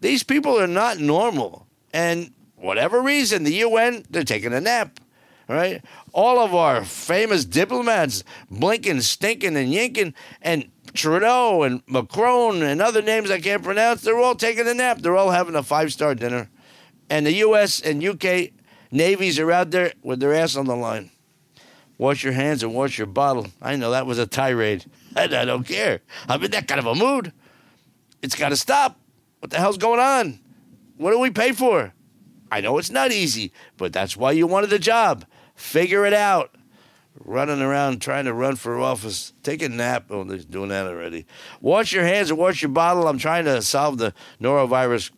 These 0.01 0.24
people 0.24 0.60
are 0.60 0.67
not 0.67 1.00
normal. 1.00 1.67
And 1.93 2.34
whatever 2.55 3.01
reason, 3.01 3.43
the 3.43 3.53
UN, 3.55 4.03
they're 4.10 4.24
taking 4.24 4.53
a 4.53 4.62
nap. 4.62 5.00
Right? 5.48 5.84
All 6.13 6.39
of 6.39 6.55
our 6.55 6.86
famous 6.86 7.43
diplomats, 7.43 8.24
Blinken, 8.51 9.01
Stinking, 9.01 9.58
and 9.58 9.74
Yinkin, 9.74 10.13
and 10.41 10.70
Trudeau, 10.93 11.63
and 11.63 11.82
Macron, 11.86 12.63
and 12.63 12.82
other 12.82 13.01
names 13.01 13.29
I 13.29 13.39
can't 13.39 13.63
pronounce, 13.63 14.01
they're 14.01 14.20
all 14.20 14.36
taking 14.36 14.67
a 14.67 14.74
nap. 14.74 15.00
They're 15.00 15.17
all 15.17 15.32
having 15.32 15.55
a 15.55 15.63
five 15.63 15.91
star 15.91 16.15
dinner. 16.15 16.50
And 17.10 17.25
the 17.25 17.34
US 17.34 17.82
and 17.82 18.03
UK 18.03 18.51
navies 18.91 19.39
are 19.39 19.51
out 19.51 19.72
there 19.72 19.93
with 20.01 20.20
their 20.20 20.34
ass 20.34 20.55
on 20.55 20.65
the 20.65 20.75
line. 20.75 21.12
Wash 21.98 22.24
your 22.24 22.34
hands 22.34 22.64
and 22.64 22.74
wash 22.74 22.98
your 22.98 23.08
bottle. 23.08 23.48
I 23.62 23.76
know 23.76 23.92
that 23.92 24.06
was 24.06 24.20
a 24.20 24.26
tirade. 24.26 24.86
And 25.16 25.34
I 25.36 25.46
don't 25.46 25.66
care. 25.66 26.02
I'm 26.28 26.44
in 26.44 26.52
that 26.52 26.68
kind 26.68 26.80
of 26.80 26.88
a 26.88 26.96
mood. 26.96 27.32
It's 28.22 28.36
got 28.36 28.50
to 28.50 28.58
stop. 28.58 29.00
What 29.40 29.52
the 29.52 29.58
hell's 29.58 29.78
going 29.78 30.00
on? 30.00 30.40
What 30.98 31.12
do 31.12 31.20
we 31.20 31.30
pay 31.30 31.52
for? 31.52 31.94
I 32.52 32.62
know 32.62 32.78
it's 32.78 32.92
not 32.92 33.12
easy, 33.12 33.52
but 33.78 33.92
that's 33.94 34.16
why 34.16 34.32
you 34.32 34.48
wanted 34.48 34.70
the 34.70 34.80
job. 34.80 35.26
Figure 35.56 36.06
it 36.06 36.14
out. 36.14 36.56
Running 37.26 37.62
around 37.62 38.02
trying 38.02 38.26
to 38.26 38.34
run 38.34 38.56
for 38.56 38.80
office. 38.80 39.34
Take 39.44 39.62
a 39.62 39.70
nap. 39.70 40.06
Oh, 40.10 40.24
they're 40.24 40.38
doing 40.38 40.70
that 40.70 40.88
already. 40.88 41.26
Wash 41.62 41.94
your 41.94 42.04
hands 42.04 42.30
and 42.30 42.40
wash 42.40 42.62
your 42.62 42.70
bottle. 42.70 43.08
I'm 43.08 43.18
trying 43.18 43.46
to 43.46 43.62
solve 43.62 43.98
the 43.98 44.14
norovirus 44.42 45.12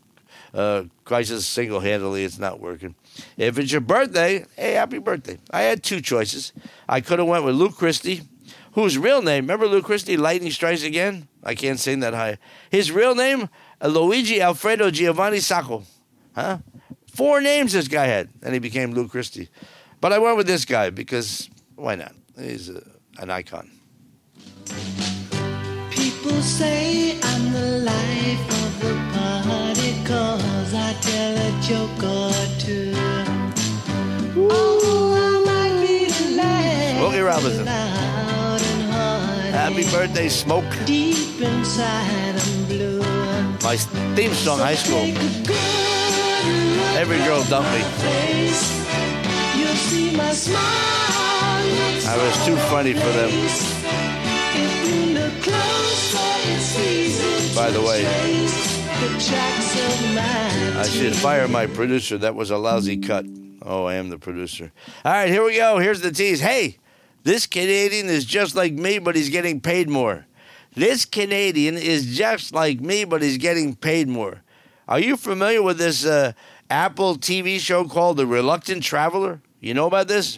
uh, 0.54 0.84
crisis 1.04 1.46
single 1.46 1.80
handedly. 1.80 2.24
It's 2.24 2.40
not 2.40 2.60
working. 2.60 2.96
If 3.38 3.58
it's 3.58 3.72
your 3.72 3.82
birthday, 3.82 4.46
hey, 4.56 4.74
happy 4.74 5.00
birthday. 5.00 5.38
I 5.52 5.62
had 5.62 5.84
two 5.84 6.02
choices. 6.02 6.54
I 6.88 7.02
could 7.02 7.20
have 7.20 7.28
went 7.28 7.46
with 7.46 7.56
Lou 7.56 7.70
Christie, 7.70 8.22
whose 8.74 8.98
real 8.98 9.22
name, 9.22 9.44
remember 9.44 9.68
Lou 9.68 9.82
Christie, 9.82 10.18
Lightning 10.18 10.52
Strikes 10.52 10.84
Again? 10.84 11.28
I 11.44 11.56
can't 11.56 11.80
sing 11.80 12.00
that 12.02 12.14
high. 12.14 12.38
His 12.70 12.92
real 12.92 13.16
name, 13.16 13.50
Luigi 13.82 14.42
Alfredo 14.42 14.92
Giovanni 14.92 15.40
Sacco. 15.40 15.84
Huh? 16.36 16.58
Four 17.14 17.40
names 17.40 17.72
this 17.74 17.88
guy 17.88 18.06
had, 18.08 18.30
and 18.42 18.54
he 18.54 18.60
became 18.60 18.94
Lou 18.94 19.08
Christie. 19.08 19.50
But 20.02 20.12
I 20.12 20.20
went 20.20 20.38
with 20.38 20.48
this 20.48 20.66
guy 20.66 20.90
because 20.90 21.50
why 21.76 21.96
not? 21.96 22.14
He's 22.38 22.70
a, 22.70 22.84
an 23.18 23.30
icon. 23.30 23.72
People 25.90 26.42
say 26.42 27.18
I'm 27.22 27.54
the 27.54 27.80
life 27.86 28.64
of 28.64 28.80
the 28.82 28.94
party 29.14 29.96
cause 30.06 30.74
I 30.74 30.94
tell 31.02 31.38
a 31.38 31.62
joke 31.62 32.04
or 32.04 32.60
two. 32.60 32.95
Smokey 36.98 37.20
Robinson. 37.20 37.66
loud 37.66 38.62
and 38.62 38.92
hard. 38.92 39.54
Happy 39.54 39.84
birthday, 39.92 40.30
Smoke. 40.30 40.66
Deep 40.86 41.42
inside 41.42 42.36
I'm 42.36 42.66
blue. 42.66 43.00
My 43.64 43.78
theme 44.16 44.34
song, 44.34 44.60
high 44.60 44.76
school. 44.76 45.02
Take 45.02 45.18
a 45.18 45.20
good 45.46 45.86
look 46.78 46.98
Every 46.98 47.18
girl 47.20 47.44
dumped 47.44 47.72
me. 47.72 47.80
You'll 49.60 49.76
see 49.76 50.16
my 50.16 50.32
smile 50.32 50.86
I 52.08 52.18
was 52.18 52.46
too 52.46 52.56
funny 52.56 52.94
for 52.94 53.00
them. 53.00 53.30
If 54.58 54.88
you 54.88 55.14
look 55.14 55.34
closer, 55.42 56.18
it's 56.52 56.80
easy 56.80 57.56
By 57.56 57.72
the 57.72 57.82
way, 57.82 58.04
the 58.04 59.10
tracks 59.20 59.76
of 59.86 60.16
my 60.16 60.82
I 60.82 60.88
should 60.88 61.16
fire 61.16 61.48
my 61.48 61.68
producer. 61.68 62.18
That 62.18 62.36
was 62.36 62.52
a 62.52 62.58
lousy 62.58 62.98
cut. 62.98 63.26
Oh, 63.66 63.86
I 63.86 63.96
am 63.96 64.10
the 64.10 64.20
producer. 64.20 64.72
All 65.04 65.12
right, 65.12 65.28
here 65.28 65.44
we 65.44 65.56
go. 65.56 65.80
Here's 65.80 66.02
the 66.02 66.12
tease. 66.12 66.40
Hey, 66.40 66.78
this 67.24 67.48
Canadian 67.48 68.08
is 68.08 68.24
just 68.24 68.56
like 68.56 68.74
me, 68.74 69.00
but 69.00 69.16
he's 69.16 69.30
getting 69.30 69.60
paid 69.60 69.90
more. 69.90 70.28
This 70.76 71.04
Canadian 71.04 71.76
is 71.76 72.16
just 72.16 72.54
like 72.54 72.80
me, 72.80 73.06
but 73.06 73.24
he's 73.24 73.40
getting 73.40 73.76
paid 73.76 74.08
more. 74.08 74.44
Are 74.88 75.00
you 75.00 75.18
familiar 75.18 75.64
with 75.64 75.80
this 75.80 76.06
uh, 76.06 76.34
Apple 76.70 77.16
TV 77.16 77.60
show 77.60 77.86
called 77.86 78.18
The 78.18 78.28
Reluctant 78.28 78.84
Traveler? 78.84 79.42
You 79.60 79.74
know 79.74 79.88
about 79.88 80.08
this? 80.08 80.38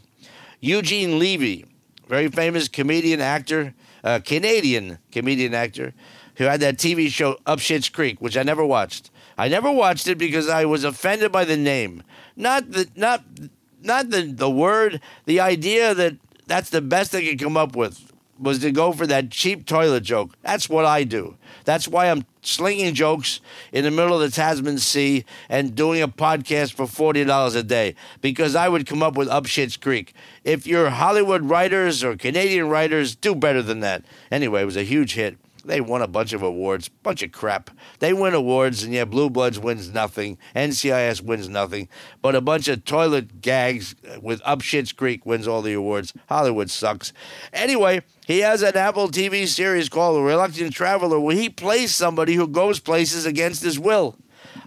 Eugene 0.61 1.19
Levy, 1.19 1.65
very 2.07 2.29
famous 2.29 2.69
comedian 2.69 3.19
actor, 3.19 3.73
uh, 4.05 4.19
Canadian 4.23 4.99
comedian 5.11 5.53
actor, 5.53 5.93
who 6.35 6.45
had 6.45 6.61
that 6.61 6.77
TV 6.77 7.09
show 7.09 7.37
Up 7.45 7.59
Shit's 7.59 7.89
Creek, 7.89 8.21
which 8.21 8.37
I 8.37 8.43
never 8.43 8.65
watched. 8.65 9.11
I 9.37 9.47
never 9.47 9.71
watched 9.71 10.07
it 10.07 10.17
because 10.17 10.49
I 10.49 10.65
was 10.65 10.83
offended 10.83 11.31
by 11.31 11.45
the 11.45 11.57
name, 11.57 12.03
not 12.35 12.71
the 12.71 12.87
not 12.95 13.23
not 13.81 14.09
the 14.09 14.23
the 14.23 14.49
word, 14.49 15.01
the 15.25 15.39
idea 15.39 15.93
that 15.93 16.15
that's 16.47 16.69
the 16.69 16.81
best 16.81 17.11
they 17.11 17.27
could 17.27 17.39
come 17.39 17.57
up 17.57 17.75
with 17.75 18.11
was 18.39 18.59
to 18.59 18.71
go 18.71 18.91
for 18.91 19.07
that 19.07 19.31
cheap 19.31 19.65
toilet 19.65 20.03
joke. 20.03 20.35
That's 20.41 20.69
what 20.69 20.85
I 20.85 21.03
do. 21.03 21.37
That's 21.65 21.87
why 21.87 22.09
I'm 22.09 22.25
slinging 22.41 22.93
jokes 22.93 23.41
in 23.71 23.83
the 23.83 23.91
middle 23.91 24.13
of 24.13 24.21
the 24.21 24.35
Tasman 24.35 24.77
Sea 24.79 25.25
and 25.49 25.75
doing 25.75 26.01
a 26.01 26.07
podcast 26.07 26.73
for 26.73 26.85
$40 26.85 27.55
a 27.55 27.63
day 27.63 27.95
because 28.21 28.55
I 28.55 28.69
would 28.69 28.85
come 28.85 29.03
up 29.03 29.17
with 29.17 29.27
Up 29.27 29.45
Shit's 29.45 29.77
Creek. 29.77 30.13
If 30.43 30.67
you're 30.67 30.89
Hollywood 30.89 31.49
writers 31.49 32.03
or 32.03 32.15
Canadian 32.15 32.69
writers, 32.69 33.15
do 33.15 33.35
better 33.35 33.61
than 33.61 33.79
that. 33.81 34.05
Anyway, 34.31 34.61
it 34.61 34.65
was 34.65 34.77
a 34.77 34.83
huge 34.83 35.13
hit. 35.15 35.37
They 35.67 35.81
won 35.81 36.01
a 36.01 36.07
bunch 36.07 36.31
of 36.31 36.41
awards, 36.41 36.87
bunch 36.87 37.21
of 37.23 37.33
crap. 37.33 37.69
They 37.99 38.13
win 38.13 38.33
awards, 38.33 38.83
and 38.83 38.93
yeah, 38.93 39.03
Blue 39.03 39.29
Bloods 39.29 39.59
wins 39.59 39.93
nothing. 39.93 40.37
NCIS 40.55 41.21
wins 41.21 41.49
nothing. 41.49 41.89
But 42.21 42.35
a 42.35 42.41
bunch 42.41 42.69
of 42.69 42.85
toilet 42.85 43.41
gags 43.41 43.93
with 44.21 44.41
Up 44.45 44.61
Shit's 44.61 44.93
Creek 44.93 45.25
wins 45.25 45.45
all 45.45 45.61
the 45.61 45.73
awards. 45.73 46.13
Hollywood 46.29 46.69
sucks. 46.69 47.11
Anyway, 47.51 48.01
he 48.25 48.39
has 48.39 48.61
an 48.61 48.77
Apple 48.77 49.09
TV 49.09 49.45
series 49.45 49.89
called 49.89 50.23
Reluctant 50.23 50.73
Traveler 50.73 51.19
where 51.19 51.35
he 51.35 51.49
plays 51.49 51.93
somebody 51.93 52.35
who 52.35 52.47
goes 52.47 52.79
places 52.79 53.25
against 53.25 53.61
his 53.61 53.77
will. 53.77 54.15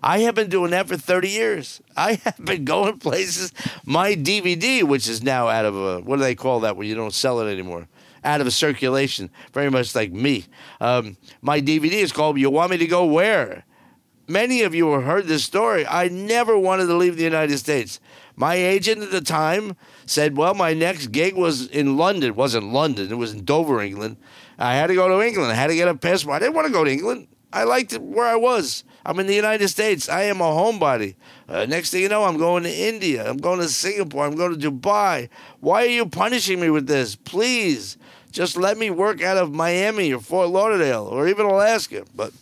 I 0.03 0.21
have 0.21 0.35
been 0.35 0.49
doing 0.51 0.71
that 0.73 0.87
for 0.87 0.99
30 0.99 1.29
years. 1.31 1.81
I 1.97 2.15
have 2.25 2.45
been 2.45 2.67
going 2.67 2.99
places. 2.99 3.53
My 3.87 4.15
DVD, 4.15 4.83
which 4.83 5.09
is 5.09 5.23
now 5.23 5.49
out 5.49 5.65
of 5.65 5.77
a, 5.77 6.01
what 6.01 6.17
do 6.17 6.23
they 6.23 6.35
call 6.35 6.61
that 6.61 6.77
when 6.77 6.89
you 6.89 6.95
don't 6.95 7.15
sell 7.15 7.41
it 7.41 7.51
anymore? 7.51 7.89
Out 8.23 8.41
of 8.41 8.53
circulation, 8.53 9.31
very 9.53 9.71
much 9.71 9.95
like 9.95 10.13
me. 10.13 10.47
Um, 10.81 11.17
my 11.41 11.61
DVD 11.61 11.93
is 11.93 12.13
called 12.13 12.39
You 12.39 12.51
Want 12.51 12.71
Me 12.71 12.77
to 12.77 12.87
Go 12.87 13.07
Where? 13.07 13.65
Many 14.29 14.63
of 14.63 14.75
you 14.75 14.93
have 14.93 15.05
heard 15.05 15.27
this 15.27 15.43
story. 15.43 15.87
I 15.87 16.09
never 16.09 16.57
wanted 16.57 16.87
to 16.87 16.95
leave 16.95 17.17
the 17.17 17.25
United 17.25 17.59
States. 17.59 17.99
My 18.37 18.55
agent 18.55 19.03
at 19.03 19.11
the 19.11 19.21
time 19.21 19.77
said, 20.07 20.37
Well, 20.37 20.55
my 20.55 20.73
next 20.73 21.09
gig 21.09 21.35
was 21.35 21.67
in 21.67 21.97
London. 21.97 22.29
It 22.29 22.37
wasn't 22.37 22.73
London, 22.73 23.11
it 23.11 23.17
was 23.17 23.33
in 23.33 23.45
Dover, 23.45 23.81
England. 23.81 24.19
I 24.59 24.75
had 24.75 24.87
to 24.87 24.95
go 24.95 25.09
to 25.09 25.27
England. 25.27 25.51
I 25.51 25.55
had 25.55 25.67
to 25.69 25.75
get 25.75 25.89
a 25.89 25.95
passport. 25.95 26.37
I 26.37 26.39
didn't 26.41 26.55
want 26.55 26.67
to 26.67 26.73
go 26.73 26.85
to 26.85 26.91
England. 26.91 27.29
I 27.53 27.65
liked 27.65 27.95
where 27.99 28.27
I 28.27 28.37
was. 28.37 28.85
I'm 29.05 29.19
in 29.19 29.27
the 29.27 29.35
United 29.35 29.69
States. 29.69 30.09
I 30.09 30.23
am 30.23 30.41
a 30.41 30.45
homebody. 30.45 31.15
Uh, 31.49 31.67
next 31.67 31.91
thing 31.91 32.03
you 32.03 32.09
know, 32.09 32.25
I'm 32.25 32.37
going 32.37 32.65
to 32.65 32.71
India. 32.71 33.29
I'm 33.29 33.39
going 33.39 33.61
to 33.61 33.69
Singapore. 33.69 34.27
I'm 34.27 34.37
going 34.37 34.59
to 34.59 34.71
Dubai. 34.71 35.29
Why 35.61 35.85
are 35.85 35.91
you 35.91 36.07
punishing 36.07 36.61
me 36.61 36.71
with 36.71 36.87
this? 36.87 37.17
Please, 37.17 37.97
just 38.31 38.57
let 38.57 38.77
me 38.77 38.91
work 38.91 39.23
out 39.23 39.37
of 39.37 39.53
Miami 39.53 40.13
or 40.13 40.21
Fort 40.21 40.49
Lauderdale 40.49 41.05
or 41.05 41.29
even 41.29 41.47
Alaska. 41.47 42.05
But 42.15 42.33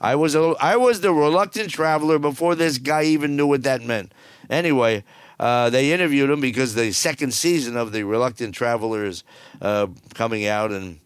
I 0.00 0.14
was 0.14 0.34
a, 0.34 0.54
I 0.60 0.76
was 0.76 1.00
the 1.00 1.12
reluctant 1.12 1.70
traveler 1.70 2.18
before 2.18 2.54
this 2.54 2.78
guy 2.78 3.04
even 3.04 3.36
knew 3.36 3.46
what 3.46 3.62
that 3.64 3.82
meant. 3.82 4.12
Anyway, 4.48 5.02
uh, 5.40 5.70
they 5.70 5.92
interviewed 5.92 6.30
him 6.30 6.40
because 6.40 6.74
the 6.74 6.92
second 6.92 7.34
season 7.34 7.76
of 7.76 7.92
the 7.92 8.04
Reluctant 8.04 8.54
Traveler 8.54 9.04
is 9.04 9.24
uh, 9.60 9.88
coming 10.14 10.46
out, 10.46 10.70
and 10.70 11.00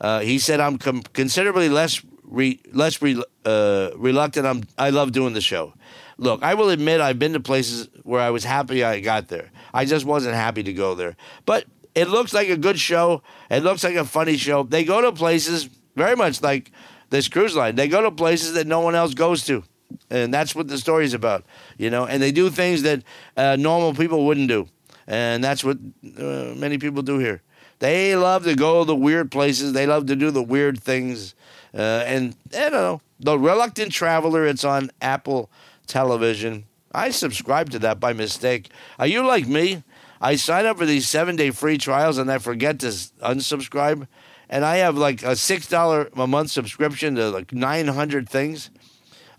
uh, 0.00 0.20
he 0.20 0.38
said, 0.38 0.60
"I'm 0.60 0.78
com- 0.78 1.02
considerably 1.02 1.68
less 1.68 2.02
re, 2.32 2.60
less 2.72 3.00
re, 3.00 3.22
uh, 3.44 3.90
reluctant. 3.96 4.46
I'm, 4.46 4.62
I 4.78 4.90
love 4.90 5.12
doing 5.12 5.34
the 5.34 5.40
show. 5.40 5.74
Look, 6.18 6.42
I 6.42 6.54
will 6.54 6.70
admit 6.70 7.00
I've 7.00 7.18
been 7.18 7.32
to 7.34 7.40
places 7.40 7.88
where 8.02 8.20
I 8.20 8.30
was 8.30 8.44
happy 8.44 8.82
I 8.84 9.00
got 9.00 9.28
there. 9.28 9.50
I 9.72 9.84
just 9.84 10.04
wasn't 10.04 10.34
happy 10.34 10.62
to 10.62 10.72
go 10.72 10.94
there. 10.94 11.16
But 11.46 11.66
it 11.94 12.08
looks 12.08 12.32
like 12.32 12.48
a 12.48 12.56
good 12.56 12.78
show. 12.78 13.22
It 13.50 13.62
looks 13.62 13.84
like 13.84 13.96
a 13.96 14.04
funny 14.04 14.36
show. 14.36 14.62
They 14.62 14.84
go 14.84 15.00
to 15.00 15.12
places 15.12 15.68
very 15.94 16.16
much 16.16 16.42
like 16.42 16.72
this 17.10 17.28
cruise 17.28 17.54
line. 17.54 17.76
They 17.76 17.88
go 17.88 18.02
to 18.02 18.10
places 18.10 18.54
that 18.54 18.66
no 18.66 18.80
one 18.80 18.94
else 18.94 19.14
goes 19.14 19.44
to. 19.46 19.62
And 20.08 20.32
that's 20.32 20.54
what 20.54 20.68
the 20.68 20.78
story's 20.78 21.12
about, 21.12 21.44
you 21.76 21.90
know. 21.90 22.06
And 22.06 22.22
they 22.22 22.32
do 22.32 22.48
things 22.48 22.82
that 22.82 23.02
uh, 23.36 23.56
normal 23.56 23.92
people 23.92 24.24
wouldn't 24.24 24.48
do, 24.48 24.66
and 25.06 25.44
that's 25.44 25.62
what 25.62 25.76
uh, 26.18 26.54
many 26.56 26.78
people 26.78 27.02
do 27.02 27.18
here. 27.18 27.42
They 27.82 28.14
love 28.14 28.44
to 28.44 28.54
go 28.54 28.82
to 28.82 28.84
the 28.84 28.94
weird 28.94 29.32
places. 29.32 29.72
They 29.72 29.86
love 29.86 30.06
to 30.06 30.14
do 30.14 30.30
the 30.30 30.40
weird 30.40 30.80
things, 30.80 31.34
uh, 31.74 32.04
and 32.06 32.36
I 32.54 32.70
don't 32.70 32.72
know. 32.74 33.00
The 33.18 33.36
Reluctant 33.36 33.90
Traveler. 33.90 34.46
It's 34.46 34.62
on 34.62 34.92
Apple 35.02 35.50
Television. 35.88 36.66
I 36.94 37.10
subscribed 37.10 37.72
to 37.72 37.80
that 37.80 37.98
by 37.98 38.12
mistake. 38.12 38.70
Are 39.00 39.06
you 39.08 39.26
like 39.26 39.48
me? 39.48 39.82
I 40.20 40.36
sign 40.36 40.64
up 40.64 40.78
for 40.78 40.86
these 40.86 41.08
seven 41.08 41.34
day 41.34 41.50
free 41.50 41.76
trials 41.76 42.18
and 42.18 42.30
I 42.30 42.38
forget 42.38 42.78
to 42.78 42.86
unsubscribe. 42.86 44.06
And 44.48 44.64
I 44.64 44.76
have 44.76 44.96
like 44.96 45.24
a 45.24 45.34
six 45.34 45.66
dollar 45.66 46.08
a 46.16 46.28
month 46.28 46.52
subscription 46.52 47.16
to 47.16 47.30
like 47.30 47.52
nine 47.52 47.88
hundred 47.88 48.28
things. 48.28 48.70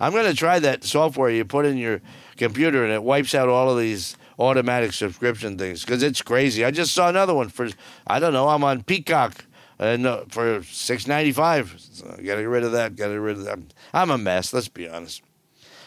I'm 0.02 0.12
going 0.12 0.26
to 0.26 0.36
try 0.36 0.60
that 0.60 0.84
software 0.84 1.30
you 1.30 1.46
put 1.46 1.66
in 1.66 1.78
your 1.78 2.02
computer 2.36 2.84
and 2.84 2.92
it 2.92 3.04
wipes 3.04 3.34
out 3.34 3.48
all 3.48 3.70
of 3.70 3.80
these 3.80 4.18
automatic 4.40 4.94
subscription 4.94 5.58
things 5.58 5.84
because 5.84 6.04
it's 6.04 6.22
crazy. 6.22 6.66
I 6.66 6.72
just 6.72 6.94
saw 6.94 7.10
another 7.10 7.34
one 7.34 7.50
for 7.50 7.70
I 8.08 8.20
don't 8.20 8.34
know. 8.34 8.50
I'm 8.50 8.64
on 8.64 8.84
Peacock 8.84 9.46
and 9.80 10.06
uh, 10.06 10.26
for 10.30 10.64
six 10.64 11.08
ninety 11.08 11.32
five. 11.32 11.76
So 11.78 12.06
got 12.06 12.16
to 12.16 12.24
get 12.24 12.44
rid 12.44 12.64
of 12.64 12.72
that. 12.74 12.96
Got 12.96 13.08
to 13.08 13.14
get 13.14 13.18
rid 13.18 13.38
of 13.38 13.46
that. 13.46 13.60
I'm 13.94 14.12
a 14.12 14.18
mess. 14.18 14.54
Let's 14.54 14.68
be 14.68 14.88
honest. 14.88 15.22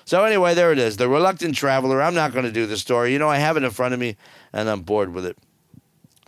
So 0.05 0.25
anyway, 0.25 0.55
there 0.55 0.71
it 0.71 0.79
is. 0.79 0.97
The 0.97 1.09
reluctant 1.09 1.57
traveler. 1.57 2.01
I'm 2.01 2.15
not 2.15 2.33
going 2.33 2.45
to 2.45 2.53
do 2.53 2.67
the 2.67 2.77
story. 2.77 3.13
You 3.13 3.19
know, 3.19 3.29
I 3.29 3.39
have 3.39 3.57
it 3.57 3.65
in 3.65 3.71
front 3.71 3.93
of 3.93 3.99
me, 3.99 4.17
and 4.53 4.69
I'm 4.69 4.83
bored 4.83 5.13
with 5.13 5.27
it. 5.27 5.37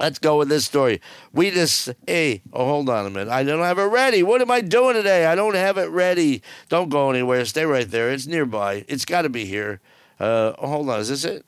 Let's 0.01 0.19
go 0.19 0.39
with 0.39 0.49
this 0.49 0.65
story. 0.65 1.01
We 1.33 1.51
just, 1.51 1.91
hey, 2.07 2.43
oh, 2.53 2.65
hold 2.65 2.89
on 2.89 3.07
a 3.07 3.11
minute. 3.11 3.29
I 3.29 3.43
don't 3.43 3.63
have 3.63 3.79
it 3.79 3.85
ready. 3.85 4.23
What 4.23 4.41
am 4.41 4.51
I 4.51 4.61
doing 4.61 4.95
today? 4.95 5.27
I 5.27 5.35
don't 5.35 5.57
have 5.57 5.77
it 5.77 5.91
ready. 5.91 6.43
Don't 6.69 6.89
go 6.89 7.11
anywhere. 7.11 7.45
Stay 7.45 7.65
right 7.65 7.89
there. 7.89 8.11
It's 8.11 8.27
nearby. 8.27 8.85
It's 8.87 9.05
got 9.05 9.23
to 9.23 9.29
be 9.29 9.45
here. 9.45 9.81
Uh, 10.21 10.53
hold 10.59 10.89
on. 10.89 11.01
Is 11.01 11.09
this 11.09 11.25
it? 11.25 11.45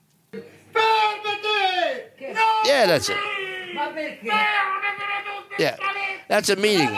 Yeah, 2.64 2.86
that's 2.86 3.08
it. 3.08 3.16
Yeah, 5.58 5.76
that's 6.28 6.48
a 6.48 6.56
meeting. 6.56 6.90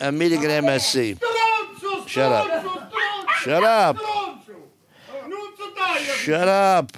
A 0.00 0.10
meeting 0.12 0.44
at 0.44 0.64
MSC. 0.64 1.20
Shut 2.06 2.32
up. 2.32 2.92
Shut 3.42 3.64
up. 3.64 3.96
Shut 5.98 6.48
up. 6.48 6.92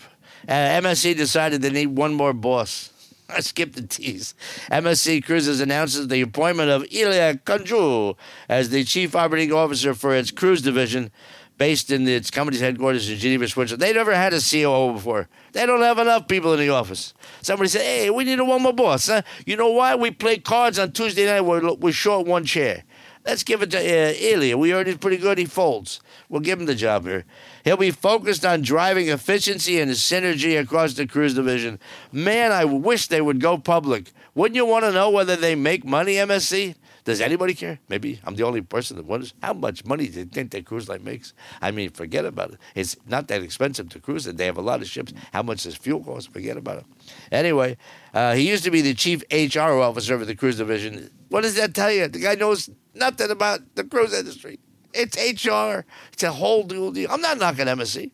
Uh, 0.46 0.52
MSC 0.52 1.16
decided 1.16 1.62
they 1.62 1.70
need 1.70 1.86
one 1.86 2.14
more 2.14 2.32
boss. 2.32 2.90
I 3.28 3.40
skipped 3.40 3.76
the 3.76 3.82
tease. 3.82 4.34
MSC 4.70 5.24
Cruises 5.24 5.60
announces 5.60 6.08
the 6.08 6.20
appointment 6.20 6.70
of 6.70 6.84
Ilya 6.90 7.40
Kanju 7.46 8.16
as 8.48 8.70
the 8.70 8.84
chief 8.84 9.16
operating 9.16 9.52
officer 9.52 9.94
for 9.94 10.14
its 10.14 10.30
cruise 10.30 10.60
division 10.62 11.10
based 11.56 11.90
in 11.90 12.06
its 12.08 12.30
company's 12.30 12.60
headquarters 12.60 13.08
in 13.08 13.18
Geneva, 13.18 13.48
Switzerland. 13.48 13.82
They 13.82 13.92
never 13.92 14.14
had 14.14 14.34
a 14.34 14.40
COO 14.40 14.92
before. 14.92 15.28
They 15.52 15.66
don't 15.66 15.82
have 15.82 15.98
enough 15.98 16.26
people 16.26 16.52
in 16.52 16.58
the 16.58 16.70
office. 16.70 17.14
Somebody 17.42 17.68
said, 17.68 17.82
hey, 17.82 18.10
we 18.10 18.24
need 18.24 18.40
a 18.40 18.44
one 18.44 18.62
more 18.62 18.72
boss. 18.72 19.10
You 19.46 19.56
know 19.56 19.70
why? 19.70 19.94
We 19.94 20.10
play 20.10 20.38
cards 20.38 20.78
on 20.78 20.92
Tuesday 20.92 21.26
night. 21.26 21.42
We're, 21.42 21.74
we're 21.74 21.92
short 21.92 22.26
one 22.26 22.44
chair. 22.44 22.84
Let's 23.26 23.42
give 23.42 23.62
it 23.62 23.70
to 23.70 23.78
uh, 23.78 24.12
Ilya. 24.18 24.58
We 24.58 24.70
heard 24.70 24.86
he's 24.86 24.98
pretty 24.98 25.16
good. 25.16 25.38
He 25.38 25.46
folds. 25.46 26.00
We'll 26.28 26.42
give 26.42 26.60
him 26.60 26.66
the 26.66 26.74
job 26.74 27.04
here. 27.04 27.24
He'll 27.64 27.78
be 27.78 27.90
focused 27.90 28.44
on 28.44 28.60
driving 28.60 29.08
efficiency 29.08 29.80
and 29.80 29.90
synergy 29.92 30.60
across 30.60 30.92
the 30.92 31.06
cruise 31.06 31.32
division. 31.32 31.78
Man, 32.12 32.52
I 32.52 32.66
wish 32.66 33.06
they 33.06 33.22
would 33.22 33.40
go 33.40 33.56
public. 33.56 34.12
Wouldn't 34.34 34.56
you 34.56 34.66
want 34.66 34.84
to 34.84 34.92
know 34.92 35.08
whether 35.08 35.36
they 35.36 35.54
make 35.54 35.86
money, 35.86 36.16
MSC? 36.16 36.74
Does 37.04 37.20
anybody 37.20 37.52
care? 37.52 37.80
Maybe 37.90 38.18
I'm 38.24 38.34
the 38.34 38.44
only 38.44 38.62
person 38.62 38.96
that 38.96 39.04
wonders 39.04 39.34
how 39.42 39.52
much 39.52 39.84
money 39.84 40.08
do 40.08 40.20
you 40.20 40.24
think 40.24 40.52
that 40.52 40.64
cruise 40.64 40.88
line 40.88 41.04
makes? 41.04 41.34
I 41.60 41.70
mean, 41.70 41.90
forget 41.90 42.24
about 42.24 42.52
it. 42.52 42.58
It's 42.74 42.96
not 43.06 43.28
that 43.28 43.42
expensive 43.42 43.90
to 43.90 44.00
cruise 44.00 44.26
it. 44.26 44.38
They 44.38 44.46
have 44.46 44.56
a 44.56 44.62
lot 44.62 44.80
of 44.80 44.88
ships. 44.88 45.12
How 45.32 45.42
much 45.42 45.64
does 45.64 45.74
fuel 45.74 46.02
cost? 46.02 46.32
Forget 46.32 46.56
about 46.56 46.78
it. 46.78 46.84
Anyway, 47.30 47.76
uh, 48.14 48.34
he 48.34 48.48
used 48.48 48.64
to 48.64 48.70
be 48.70 48.80
the 48.80 48.94
chief 48.94 49.22
HR 49.30 49.80
officer 49.82 50.14
of 50.14 50.26
the 50.26 50.34
cruise 50.34 50.56
division. 50.56 51.10
What 51.28 51.42
does 51.42 51.56
that 51.56 51.74
tell 51.74 51.92
you? 51.92 52.08
The 52.08 52.20
guy 52.20 52.36
knows 52.36 52.70
nothing 52.94 53.30
about 53.30 53.60
the 53.74 53.84
cruise 53.84 54.14
industry. 54.14 54.58
It's 54.94 55.16
HR. 55.16 55.84
It's 56.12 56.22
a 56.22 56.32
whole 56.32 56.62
deal. 56.62 57.10
I'm 57.10 57.20
not 57.20 57.38
knocking 57.38 57.66
MSC. 57.66 58.12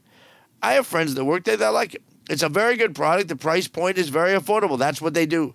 I 0.63 0.73
have 0.73 0.87
friends 0.87 1.15
that 1.15 1.25
work 1.25 1.45
there 1.45 1.57
that 1.57 1.69
like 1.69 1.95
it. 1.95 2.03
It's 2.29 2.43
a 2.43 2.49
very 2.49 2.77
good 2.77 2.95
product. 2.95 3.29
The 3.29 3.37
price 3.37 3.67
point 3.67 3.99
is 3.99 4.09
very 4.09 4.39
affordable. 4.39 4.79
That's 4.79 5.01
what 5.01 5.15
they 5.15 5.27
do. 5.27 5.55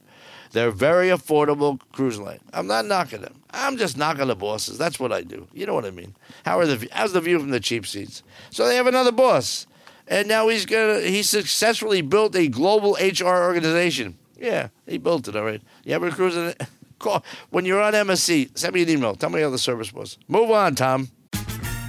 They're 0.56 0.72
very 0.72 1.10
affordable 1.10 1.82
cruise 1.91 2.18
line. 2.18 2.39
I'm 2.54 2.65
not 2.65 2.86
knocking 2.86 3.20
them. 3.20 3.41
I'm 3.52 3.76
just 3.76 3.98
knocking 3.98 4.28
the 4.28 4.38
bosses. 4.38 4.78
That's 4.78 5.02
what 5.02 5.12
I 5.12 5.22
do. 5.22 5.50
You 5.52 5.65
know 5.65 5.74
what 5.74 5.84
I 5.84 5.91
mean? 5.91 6.15
How 6.46 6.60
are 6.60 6.65
the 6.65 6.88
how's 6.94 7.12
the 7.12 7.20
view 7.20 7.39
from 7.39 7.50
the 7.50 7.60
cheap 7.60 7.86
seats? 7.86 8.24
So 8.52 8.65
they 8.65 8.78
have 8.78 8.88
another 8.88 9.12
boss, 9.12 9.68
and 10.08 10.30
now 10.30 10.48
he's 10.48 10.65
gonna 10.65 11.02
he 11.02 11.24
successfully 11.24 12.02
built 12.02 12.38
a 12.38 12.48
global 12.48 12.94
HR 12.94 13.44
organization. 13.44 14.18
Yeah, 14.38 14.70
he 14.88 14.98
built 14.98 15.28
it. 15.28 15.36
All 15.36 15.44
right. 15.44 15.62
You 15.84 15.94
ever 15.94 16.10
cruise 16.10 16.38
in 16.38 16.46
it? 16.46 16.62
Call 17.00 17.22
when 17.50 17.65
you're 17.65 17.82
on 17.82 17.91
MSC. 17.91 18.58
Send 18.58 18.76
me 18.76 18.84
an 18.84 18.89
email. 18.89 19.13
Tell 19.13 19.30
me 19.30 19.41
how 19.41 19.50
the 19.50 19.60
service 19.60 19.91
was. 19.91 20.18
Move 20.30 20.52
on, 20.52 20.76
Tom. 20.76 21.10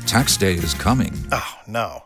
Tax 0.08 0.36
day 0.36 0.54
is 0.54 0.74
coming. 0.74 1.14
Oh, 1.30 1.54
no. 1.68 2.05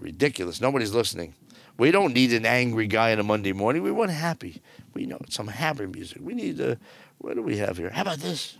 Ridiculous. 0.00 0.60
Nobody's 0.60 0.94
listening. 0.94 1.34
We 1.78 1.90
don't 1.90 2.12
need 2.12 2.32
an 2.32 2.46
angry 2.46 2.86
guy 2.86 3.12
on 3.12 3.18
a 3.18 3.22
Monday 3.22 3.52
morning. 3.52 3.82
We 3.82 3.90
want 3.90 4.10
happy. 4.10 4.62
We 4.94 5.06
know 5.06 5.18
some 5.28 5.48
happy 5.48 5.86
music. 5.86 6.18
We 6.20 6.34
need 6.34 6.60
uh, 6.60 6.76
what 7.18 7.34
do 7.34 7.42
we 7.42 7.58
have 7.58 7.76
here? 7.76 7.90
How 7.90 8.02
about 8.02 8.18
this? 8.18 8.58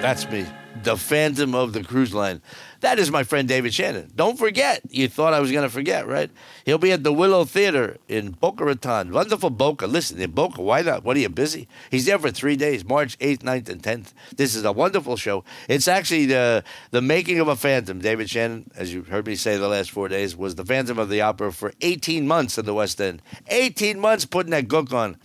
That's 0.00 0.28
me, 0.28 0.46
the 0.82 0.96
Phantom 0.96 1.54
of 1.54 1.72
the 1.72 1.84
Cruise 1.84 2.14
Line. 2.14 2.40
That 2.80 2.98
is 2.98 3.10
my 3.10 3.24
friend 3.24 3.46
David 3.46 3.74
Shannon. 3.74 4.10
Don't 4.16 4.38
forget. 4.38 4.80
You 4.88 5.08
thought 5.08 5.34
I 5.34 5.40
was 5.40 5.52
going 5.52 5.64
to 5.64 5.68
forget, 5.70 6.06
right? 6.06 6.30
He'll 6.64 6.78
be 6.78 6.92
at 6.92 7.04
the 7.04 7.12
Willow 7.12 7.44
Theater 7.44 7.98
in 8.08 8.30
Boca 8.30 8.64
Raton. 8.64 9.12
Wonderful 9.12 9.50
Boca. 9.50 9.86
Listen, 9.86 10.18
in 10.20 10.30
Boca, 10.30 10.62
why 10.62 10.80
not? 10.80 11.04
What 11.04 11.16
are 11.18 11.20
you 11.20 11.28
busy? 11.28 11.68
He's 11.90 12.06
there 12.06 12.18
for 12.18 12.30
three 12.30 12.56
days, 12.56 12.84
March 12.84 13.18
8th, 13.18 13.40
9th, 13.40 13.68
and 13.68 13.82
10th. 13.82 14.14
This 14.34 14.54
is 14.54 14.64
a 14.64 14.72
wonderful 14.72 15.16
show. 15.16 15.44
It's 15.68 15.88
actually 15.88 16.26
the, 16.26 16.64
the 16.90 17.02
making 17.02 17.38
of 17.38 17.48
a 17.48 17.56
Phantom. 17.56 18.00
David 18.00 18.30
Shannon, 18.30 18.70
as 18.74 18.94
you 18.94 19.02
heard 19.02 19.26
me 19.26 19.34
say 19.34 19.58
the 19.58 19.68
last 19.68 19.90
four 19.90 20.08
days, 20.08 20.34
was 20.34 20.54
the 20.54 20.64
Phantom 20.64 20.98
of 20.98 21.10
the 21.10 21.20
Opera 21.20 21.52
for 21.52 21.74
18 21.82 22.26
months 22.26 22.56
in 22.56 22.64
the 22.64 22.74
West 22.74 23.00
End. 23.00 23.20
18 23.48 24.00
months 24.00 24.24
putting 24.24 24.52
that 24.52 24.68
gook 24.68 24.92
on. 24.94 25.18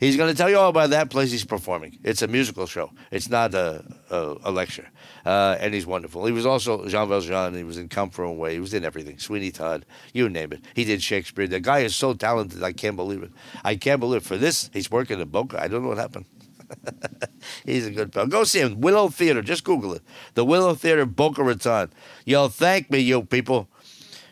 He's 0.00 0.16
going 0.16 0.30
to 0.30 0.36
tell 0.36 0.48
you 0.48 0.58
all 0.58 0.68
about 0.68 0.90
that 0.90 1.10
place 1.10 1.32
he's 1.32 1.44
performing. 1.44 1.98
It's 2.04 2.22
a 2.22 2.28
musical 2.28 2.66
show. 2.66 2.92
It's 3.10 3.28
not 3.28 3.54
a, 3.54 3.84
a, 4.10 4.36
a 4.44 4.50
lecture. 4.52 4.88
Uh, 5.26 5.56
and 5.58 5.74
he's 5.74 5.86
wonderful. 5.86 6.24
He 6.24 6.32
was 6.32 6.46
also 6.46 6.86
Jean 6.86 7.08
Valjean. 7.08 7.54
He 7.54 7.64
was 7.64 7.78
in 7.78 7.88
Come 7.88 8.10
From 8.10 8.26
Away. 8.26 8.54
He 8.54 8.60
was 8.60 8.74
in 8.74 8.84
everything. 8.84 9.18
Sweeney 9.18 9.50
Todd. 9.50 9.84
You 10.12 10.28
name 10.28 10.52
it. 10.52 10.64
He 10.74 10.84
did 10.84 11.02
Shakespeare. 11.02 11.48
The 11.48 11.60
guy 11.60 11.80
is 11.80 11.96
so 11.96 12.14
talented. 12.14 12.62
I 12.62 12.72
can't 12.72 12.96
believe 12.96 13.22
it. 13.22 13.32
I 13.64 13.74
can't 13.74 13.98
believe 13.98 14.22
it. 14.22 14.24
For 14.24 14.36
this, 14.36 14.70
he's 14.72 14.90
working 14.90 15.20
in 15.20 15.28
Boca. 15.28 15.60
I 15.60 15.66
don't 15.68 15.82
know 15.82 15.88
what 15.88 15.98
happened. 15.98 16.26
He's 17.64 17.86
a 17.86 17.90
good 17.90 18.12
fellow. 18.12 18.26
Go 18.26 18.44
see 18.44 18.60
him. 18.60 18.80
Willow 18.80 19.08
Theater. 19.08 19.40
Just 19.40 19.64
Google 19.64 19.94
it. 19.94 20.02
The 20.34 20.44
Willow 20.44 20.74
Theater, 20.74 21.06
Boca 21.06 21.42
Raton. 21.42 21.90
You'll 22.26 22.50
thank 22.50 22.90
me, 22.90 22.98
you 22.98 23.22
people. 23.22 23.68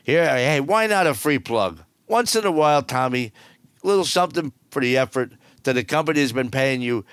Here, 0.05 0.29
hey, 0.29 0.61
why 0.61 0.87
not 0.87 1.07
a 1.07 1.15
free 1.15 1.39
plug? 1.39 1.83
Once 2.07 2.37
in 2.37 2.45
a 2.45 2.53
while, 2.53 2.83
Tommy, 2.83 3.33
little 3.83 4.05
something 4.05 4.53
for 4.71 4.83
the 4.83 4.97
effort 4.99 5.33
that 5.67 5.75
the 5.75 5.85
company 5.85 6.21
has 6.21 6.33
been 6.33 6.51
paying 6.51 6.81
you. 6.81 7.05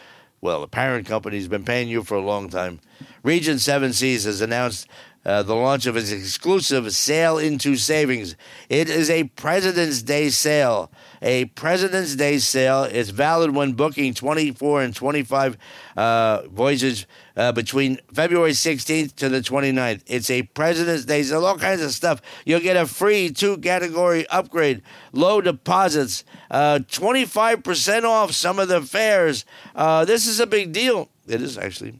Well, 0.41 0.61
the 0.61 0.67
parent 0.67 1.05
company 1.05 1.37
has 1.37 1.47
been 1.47 1.63
paying 1.63 1.89
you 1.89 2.03
for 2.03 2.15
a 2.15 2.21
long 2.21 2.49
time. 2.49 2.79
Regent 3.23 3.61
Seven 3.61 3.93
Seas 3.93 4.23
has 4.23 4.41
announced 4.41 4.87
uh, 5.25 5.43
the 5.43 5.55
launch 5.55 5.85
of 5.85 5.95
its 5.95 6.11
exclusive 6.11 6.93
Sale 6.93 7.37
into 7.37 7.75
Savings. 7.75 8.35
It 8.69 8.89
is 8.89 9.09
a 9.09 9.25
President's 9.25 10.01
Day 10.01 10.29
sale. 10.29 10.91
A 11.21 11.45
President's 11.45 12.15
Day 12.15 12.39
sale 12.39 12.83
is 12.83 13.09
valid 13.09 13.55
when 13.55 13.73
booking 13.73 14.13
24 14.13 14.81
and 14.81 14.95
25 14.95 15.57
uh, 15.95 16.41
voyages 16.49 17.05
uh, 17.37 17.51
between 17.51 17.99
February 18.13 18.51
16th 18.51 19.15
to 19.15 19.29
the 19.29 19.39
29th. 19.39 20.03
It's 20.07 20.29
a 20.29 20.43
President's 20.43 21.05
Day 21.05 21.23
sale, 21.23 21.45
all 21.45 21.57
kinds 21.57 21.81
of 21.81 21.91
stuff. 21.91 22.21
You'll 22.45 22.59
get 22.59 22.75
a 22.75 22.85
free 22.85 23.29
two 23.29 23.57
category 23.57 24.27
upgrade, 24.27 24.81
low 25.13 25.39
deposits, 25.39 26.25
uh, 26.51 26.79
25% 26.89 28.03
off 28.03 28.31
some 28.33 28.59
of 28.59 28.67
the 28.67 28.81
fares. 28.81 29.45
Uh, 29.73 30.03
this 30.03 30.27
is 30.27 30.39
a 30.39 30.47
big 30.47 30.73
deal. 30.73 31.09
It 31.27 31.41
is 31.41 31.57
actually. 31.57 31.99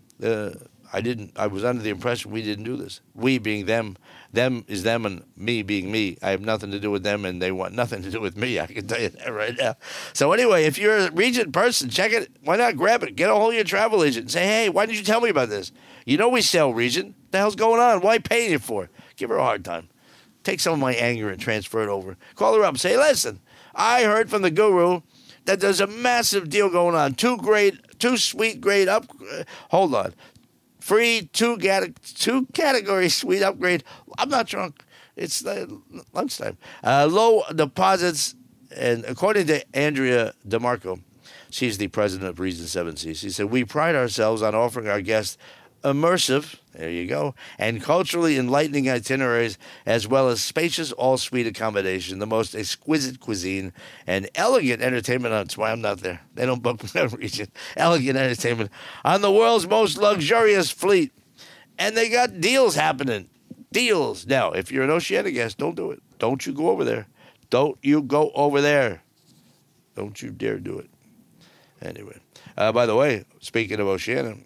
I 0.95 1.01
didn't. 1.01 1.32
I 1.36 1.47
was 1.47 1.65
under 1.65 1.82
the 1.82 1.89
impression 1.89 2.29
we 2.29 2.43
didn't 2.43 2.65
do 2.65 2.77
this. 2.77 3.01
We 3.15 3.39
being 3.39 3.65
them, 3.65 3.97
them 4.32 4.63
is 4.67 4.84
them, 4.84 5.08
and 5.08 5.23
me 5.36 5.63
being 5.63 5.91
me. 5.91 6.19
I 6.21 6.29
have 6.29 6.41
nothing 6.41 6.69
to 6.69 6.79
do 6.79 6.91
with 6.91 7.01
them, 7.01 7.25
and 7.25 7.41
they 7.41 7.51
want 7.51 7.73
nothing 7.73 8.03
to 8.03 8.12
do 8.12 8.21
with 8.21 8.38
me. 8.38 8.60
I 8.60 8.67
can 8.67 8.86
tell 8.86 9.01
you 9.01 9.10
that 9.10 9.34
right 9.34 9.58
now. 9.58 9.75
So 10.13 10.32
anyway, 10.34 10.65
if 10.65 10.77
you're 10.77 10.97
a 10.97 11.12
Regent 11.12 11.51
person, 11.51 11.89
check 11.89 12.13
it. 12.13 12.29
Why 12.43 12.58
not 12.58 12.77
grab 12.77 13.01
it? 13.01 13.15
Get 13.15 13.32
a 13.32 13.34
hold 13.34 13.49
of 13.49 13.56
your 13.56 13.63
travel 13.63 14.03
agent 14.03 14.25
and 14.25 14.32
say, 14.32 14.45
"Hey, 14.45 14.69
why 14.69 14.86
didn't 14.86 14.99
you 14.99 15.03
tell 15.03 15.21
me 15.21 15.29
about 15.29 15.49
this? 15.49 15.71
You 16.06 16.17
know 16.17 16.29
we 16.29 16.41
sell 16.43 16.71
Regent. 16.71 17.15
The 17.32 17.39
hell's 17.39 17.56
going 17.56 17.82
on? 17.82 18.01
Why 18.01 18.19
paying 18.19 18.51
you 18.51 18.60
for? 18.60 18.91
Give 19.15 19.32
her 19.32 19.38
a 19.38 19.43
hard 19.43 19.65
time. 19.65 19.89
Take 20.43 20.60
some 20.60 20.73
of 20.73 20.79
my 20.79 20.93
anger 20.93 21.29
and 21.29 21.41
transfer 21.41 21.82
it 21.82 21.89
over. 21.89 22.17
Call 22.36 22.53
her 22.56 22.63
up. 22.63 22.77
Say, 22.77 22.97
listen, 22.97 23.39
I 23.73 24.03
heard 24.03 24.29
from 24.29 24.41
the 24.41 24.51
guru 24.51 25.01
that 25.45 25.60
there's 25.60 25.82
a 25.82 25.88
massive 25.88 26.49
deal 26.49 26.69
going 26.69 26.95
on. 26.95 27.13
Two 27.13 27.38
great, 27.38 27.99
two 27.99 28.17
sweet 28.17 28.62
great 28.62 28.88
up. 28.88 29.06
Uh, 29.32 29.43
hold 29.69 29.95
on, 29.95 30.13
free 30.84 31.30
two 31.32 31.58
two 32.15 32.46
category 32.54 33.08
suite 33.08 33.41
upgrade. 33.41 33.86
I'm 34.17 34.28
not 34.28 34.48
drunk. 34.48 34.84
It's 35.15 35.46
uh, 35.46 35.65
lunchtime. 36.12 36.58
Uh, 36.84 37.08
low 37.10 37.43
deposits, 37.56 38.36
and 38.76 39.06
according 39.06 39.48
to 39.48 39.63
Andrea 39.74 40.34
DeMarco, 40.46 41.00
she's 41.50 41.78
the 41.78 41.88
president 41.88 42.30
of 42.30 42.39
Regent 42.41 42.67
Seven 42.67 42.98
Seas. 42.98 43.19
She 43.19 43.30
said 43.30 43.46
we 43.46 43.63
pride 43.63 43.96
ourselves 43.96 44.41
on 44.41 44.56
offering 44.56 44.89
our 44.89 45.02
guests 45.02 45.38
immersive, 45.84 46.56
there 46.74 46.89
you 46.89 47.08
go, 47.08 47.36
and 47.58 47.82
culturally 47.82 48.38
enlightening 48.38 48.89
itineraries, 48.89 49.58
as 49.86 50.08
well 50.08 50.30
as 50.30 50.41
spacious 50.41 50.91
all 50.91 51.17
suite 51.17 51.48
accommodation, 51.48 52.19
the 52.19 52.26
most 52.26 52.56
exquisite 52.56 53.19
cuisine, 53.19 53.74
and 54.08 54.30
elegant 54.36 54.82
entertainment. 54.82 55.34
That's 55.34 55.58
why 55.58 55.72
I'm 55.72 55.82
not 55.82 56.00
there. 56.00 56.22
They 56.34 56.46
don't 56.46 56.63
book 56.63 56.80
that 56.93 57.13
region. 57.13 57.48
Elegant 57.78 58.17
entertainment 58.17 58.72
on 59.04 59.22
the 59.22 59.32
world's 59.32 59.67
most 59.67 59.98
luxurious 59.98 60.72
fleet. 60.72 61.12
And 61.78 61.98
they 61.98 62.10
got 62.10 62.39
deals 62.39 62.76
happening. 62.76 63.30
Deals. 63.72 64.28
Now, 64.28 64.52
if 64.52 64.72
you're 64.72 64.84
an 64.84 64.91
Oceania 64.91 65.32
guest, 65.32 65.58
don't 65.58 65.76
do 65.76 65.91
it. 65.91 66.02
Don't 66.19 66.46
you 66.46 66.54
go 66.54 66.69
over 66.69 66.84
there. 66.84 67.08
Don't 67.50 67.78
you 67.82 68.02
go 68.02 68.32
over 68.36 68.62
there. 68.62 69.02
Don't 69.96 70.22
you 70.22 70.32
dare 70.32 70.60
do 70.60 70.80
it. 70.80 70.89
Anyway, 71.82 72.17
uh, 72.58 72.72
by 72.72 72.86
the 72.86 72.96
way, 72.96 73.26
speaking 73.41 73.80
of 73.80 73.88
Oceania, 73.88 74.38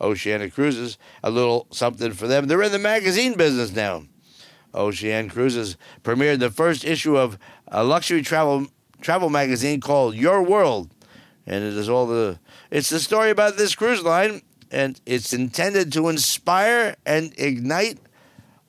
Oceania 0.00 0.50
Cruises, 0.50 0.98
a 1.22 1.30
little 1.30 1.66
something 1.70 2.12
for 2.12 2.26
them. 2.26 2.46
They're 2.46 2.62
in 2.62 2.72
the 2.72 2.78
magazine 2.78 3.36
business 3.36 3.72
now. 3.72 4.04
Oceania 4.74 5.30
Cruises 5.30 5.76
premiered 6.02 6.40
the 6.40 6.50
first 6.50 6.84
issue 6.84 7.16
of 7.16 7.38
a 7.68 7.84
luxury 7.84 8.22
travel 8.22 8.66
travel 9.00 9.30
magazine 9.30 9.80
called 9.80 10.14
Your 10.14 10.42
World, 10.42 10.90
and 11.46 11.62
it 11.62 11.74
is 11.74 11.88
all 11.88 12.06
the 12.06 12.38
it's 12.70 12.90
the 12.90 13.00
story 13.00 13.30
about 13.30 13.56
this 13.56 13.74
cruise 13.74 14.02
line, 14.02 14.42
and 14.70 15.00
it's 15.06 15.32
intended 15.32 15.92
to 15.92 16.08
inspire 16.08 16.96
and 17.06 17.32
ignite 17.38 17.98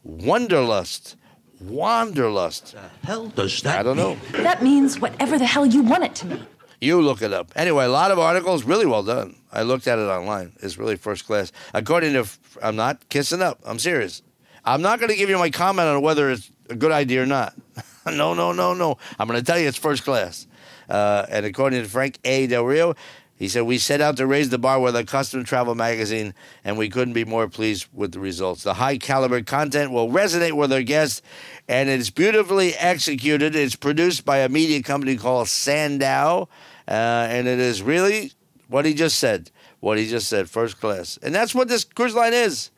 wanderlust. 0.03 1.15
Wanderlust. 1.61 2.75
hell 3.03 3.27
does 3.29 3.61
that 3.61 3.79
I 3.79 3.83
don't 3.83 3.97
know. 3.97 4.17
That 4.43 4.61
means 4.61 4.99
whatever 4.99 5.39
the 5.39 5.45
hell 5.45 5.65
you 5.65 5.81
want 5.81 6.03
it 6.03 6.15
to 6.15 6.27
mean. 6.27 6.45
You 6.85 7.01
look 7.01 7.23
it 7.23 7.33
up. 7.33 7.51
Anyway, 7.55 7.85
a 7.85 7.89
lot 7.89 8.11
of 8.11 8.19
articles, 8.19 8.63
really 8.63 8.85
well 8.85 9.01
done. 9.01 9.35
I 9.51 9.63
looked 9.63 9.87
at 9.87 9.97
it 9.97 10.03
online. 10.03 10.53
It's 10.61 10.77
really 10.77 10.95
first 10.95 11.25
class. 11.25 11.51
According 11.73 12.13
to, 12.13 12.27
I'm 12.61 12.75
not 12.75 13.09
kissing 13.09 13.41
up. 13.41 13.59
I'm 13.65 13.79
serious. 13.79 14.21
I'm 14.63 14.83
not 14.83 14.99
going 14.99 15.09
to 15.09 15.15
give 15.15 15.27
you 15.27 15.39
my 15.39 15.49
comment 15.49 15.87
on 15.87 16.03
whether 16.03 16.29
it's 16.29 16.51
a 16.69 16.75
good 16.75 16.91
idea 16.91 17.23
or 17.23 17.25
not. 17.25 17.55
no, 18.05 18.35
no, 18.35 18.51
no, 18.51 18.75
no. 18.75 18.99
I'm 19.17 19.27
going 19.27 19.39
to 19.39 19.45
tell 19.45 19.57
you 19.57 19.67
it's 19.67 19.79
first 19.79 20.03
class. 20.03 20.45
Uh, 20.87 21.25
and 21.29 21.43
according 21.43 21.81
to 21.81 21.89
Frank 21.89 22.19
A. 22.23 22.45
Del 22.45 22.63
Rio, 22.63 22.93
he 23.35 23.49
said, 23.49 23.63
We 23.63 23.77
set 23.77 23.99
out 23.99 24.17
to 24.17 24.27
raise 24.27 24.49
the 24.49 24.57
bar 24.57 24.79
with 24.79 24.95
a 24.95 25.03
custom 25.03 25.43
travel 25.43 25.75
magazine, 25.75 26.33
and 26.63 26.77
we 26.77 26.89
couldn't 26.89 27.13
be 27.13 27.25
more 27.25 27.49
pleased 27.49 27.87
with 27.93 28.13
the 28.13 28.19
results. 28.19 28.63
The 28.63 28.75
high 28.75 28.97
caliber 28.97 29.41
content 29.41 29.91
will 29.91 30.09
resonate 30.09 30.53
with 30.53 30.71
our 30.71 30.83
guests, 30.83 31.21
and 31.67 31.89
it's 31.89 32.09
beautifully 32.09 32.75
executed. 32.75 33.55
It's 33.55 33.75
produced 33.75 34.23
by 34.23 34.37
a 34.37 34.49
media 34.49 34.81
company 34.81 35.17
called 35.17 35.49
Sandow, 35.49 36.47
uh, 36.87 37.27
and 37.29 37.47
it 37.47 37.59
is 37.59 37.81
really 37.81 38.31
what 38.67 38.85
he 38.85 38.93
just 38.93 39.19
said. 39.19 39.51
What 39.79 39.97
he 39.97 40.07
just 40.07 40.27
said, 40.27 40.49
first 40.49 40.79
class. 40.79 41.17
And 41.21 41.33
that's 41.33 41.53
what 41.53 41.67
this 41.67 41.83
cruise 41.83 42.15
line 42.15 42.33
is. 42.33 42.71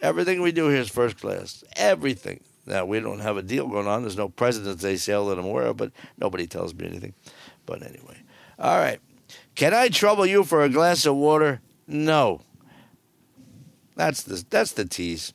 Everything 0.00 0.42
we 0.42 0.52
do 0.52 0.68
here 0.68 0.80
is 0.80 0.88
first 0.88 1.18
class. 1.18 1.64
Everything. 1.76 2.40
Now, 2.66 2.84
we 2.84 3.00
don't 3.00 3.20
have 3.20 3.36
a 3.36 3.42
deal 3.42 3.66
going 3.66 3.88
on. 3.88 4.02
There's 4.02 4.16
no 4.16 4.28
President's 4.28 4.82
Day 4.82 4.96
sale 4.96 5.26
that 5.26 5.38
I'm 5.38 5.44
aware 5.44 5.66
of, 5.66 5.76
but 5.76 5.92
nobody 6.18 6.46
tells 6.46 6.74
me 6.74 6.86
anything. 6.86 7.14
But 7.66 7.82
anyway. 7.82 8.22
All 8.58 8.78
right. 8.78 9.00
Can 9.54 9.74
I 9.74 9.88
trouble 9.88 10.26
you 10.26 10.44
for 10.44 10.62
a 10.62 10.68
glass 10.68 11.04
of 11.06 11.16
water? 11.16 11.60
No. 11.86 12.42
That's 13.96 14.22
the 14.22 14.44
that's 14.48 14.72
the 14.72 14.84
tease. 14.84 15.34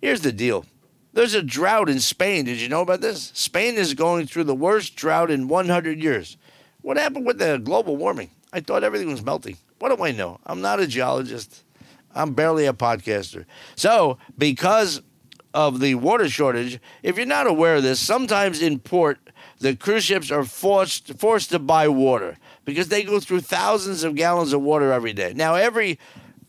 Here's 0.00 0.22
the 0.22 0.32
deal. 0.32 0.64
There's 1.12 1.34
a 1.34 1.42
drought 1.42 1.88
in 1.88 2.00
Spain. 2.00 2.44
Did 2.44 2.60
you 2.60 2.68
know 2.68 2.82
about 2.82 3.00
this? 3.00 3.32
Spain 3.34 3.74
is 3.74 3.94
going 3.94 4.26
through 4.26 4.44
the 4.44 4.54
worst 4.54 4.94
drought 4.94 5.30
in 5.30 5.48
100 5.48 6.02
years. 6.02 6.36
What 6.82 6.96
happened 6.96 7.26
with 7.26 7.38
the 7.38 7.58
global 7.58 7.96
warming? 7.96 8.30
I 8.52 8.60
thought 8.60 8.84
everything 8.84 9.10
was 9.10 9.22
melting. 9.22 9.56
What 9.78 9.96
do 9.96 10.02
I 10.04 10.12
know? 10.12 10.40
I'm 10.46 10.60
not 10.60 10.80
a 10.80 10.86
geologist. 10.86 11.64
I'm 12.14 12.34
barely 12.34 12.66
a 12.66 12.72
podcaster. 12.72 13.44
So, 13.76 14.18
because 14.36 15.02
of 15.54 15.80
the 15.80 15.94
water 15.96 16.28
shortage, 16.28 16.80
if 17.02 17.16
you're 17.16 17.26
not 17.26 17.46
aware 17.46 17.76
of 17.76 17.82
this, 17.82 18.00
sometimes 18.00 18.62
in 18.62 18.78
port, 18.78 19.18
the 19.58 19.76
cruise 19.76 20.04
ships 20.04 20.30
are 20.30 20.44
forced 20.44 21.18
forced 21.18 21.50
to 21.50 21.58
buy 21.58 21.86
water 21.88 22.38
because 22.64 22.88
they 22.88 23.02
go 23.02 23.20
through 23.20 23.40
thousands 23.40 24.04
of 24.04 24.14
gallons 24.14 24.52
of 24.52 24.62
water 24.62 24.92
every 24.92 25.12
day. 25.12 25.32
Now, 25.34 25.54
every 25.54 25.98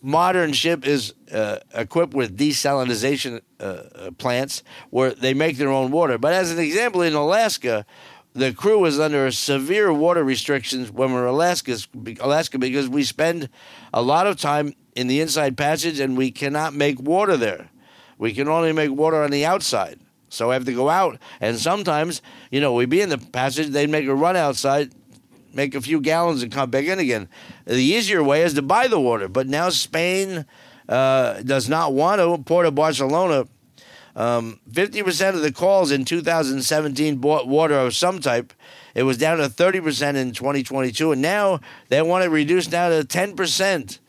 modern 0.02 0.54
ship 0.54 0.86
is 0.86 1.14
uh, 1.32 1.60
equipped 1.74 2.14
with 2.14 2.38
desalinization 2.38 3.42
uh, 3.60 3.64
uh, 3.64 4.12
plants 4.18 4.64
where 4.90 5.12
they 5.12 5.34
make 5.34 5.58
their 5.58 5.70
own 5.70 5.92
water. 5.92 6.18
But 6.18 6.34
as 6.34 6.52
an 6.52 6.60
example, 6.60 7.02
in 7.02 7.14
Alaska, 7.14 7.86
the 8.34 8.54
crew 8.54 8.80
was 8.80 9.00
under 9.00 9.30
severe 9.32 9.92
water 9.92 10.24
restrictions 10.24 10.92
when 10.92 11.10
we 11.10 11.16
we're 11.16 11.26
Alaska, 11.26 11.78
Alaska 12.22 12.58
because 12.58 12.88
we 12.88 13.04
spend 13.04 13.50
a 13.94 14.02
lot 14.02 14.28
of 14.28 14.38
time 14.38 14.74
in 14.96 15.08
the 15.08 15.20
inside 15.20 15.58
passage 15.58 16.00
and 16.00 16.18
we 16.18 16.32
cannot 16.32 16.74
make 16.74 17.00
water 17.00 17.36
there. 17.36 17.70
We 18.18 18.34
can 18.34 18.48
only 18.48 18.72
make 18.72 18.92
water 18.92 19.22
on 19.24 19.32
the 19.32 19.46
outside. 19.46 20.00
So 20.30 20.50
I 20.50 20.54
have 20.54 20.66
to 20.66 20.74
go 20.74 20.90
out, 20.90 21.20
and 21.42 21.60
sometimes, 21.60 22.22
you 22.52 22.62
know, 22.62 22.74
we'd 22.74 22.90
be 22.90 23.02
in 23.02 23.10
the 23.10 23.18
passage, 23.18 23.68
they'd 23.68 23.90
make 23.90 24.08
a 24.08 24.16
run 24.16 24.38
outside, 24.38 24.94
make 25.54 25.76
a 25.76 25.82
few 25.82 26.00
gallons, 26.00 26.42
and 26.42 26.50
come 26.50 26.70
back 26.70 26.86
in 26.86 27.00
again. 27.00 27.28
The 27.66 27.84
easier 27.84 28.24
way 28.24 28.44
is 28.44 28.54
to 28.54 28.62
buy 28.62 28.88
the 28.88 29.00
water, 29.00 29.28
but 29.28 29.48
now 29.48 29.68
Spain 29.68 30.46
uh, 30.88 31.42
does 31.42 31.68
not 31.68 31.94
want 31.94 32.22
to. 32.22 32.42
Port 32.44 32.66
of 32.66 32.76
Barcelona, 32.76 33.46
um, 34.16 34.60
50% 34.72 35.36
of 35.36 35.42
the 35.42 35.52
calls 35.52 35.92
in 35.92 36.06
2017 36.06 37.18
bought 37.18 37.48
water 37.48 37.76
of 37.76 37.96
some 37.96 38.20
type. 38.20 38.54
It 38.94 39.04
was 39.04 39.18
down 39.18 39.38
to 39.38 39.46
30% 39.46 40.16
in 40.16 40.34
2022, 40.34 41.12
and 41.12 41.22
now 41.22 41.60
they 41.90 42.02
want 42.02 42.24
to 42.24 42.30
reduce 42.30 42.68
down 42.68 42.92
to 42.92 43.08
10%. 43.08 44.00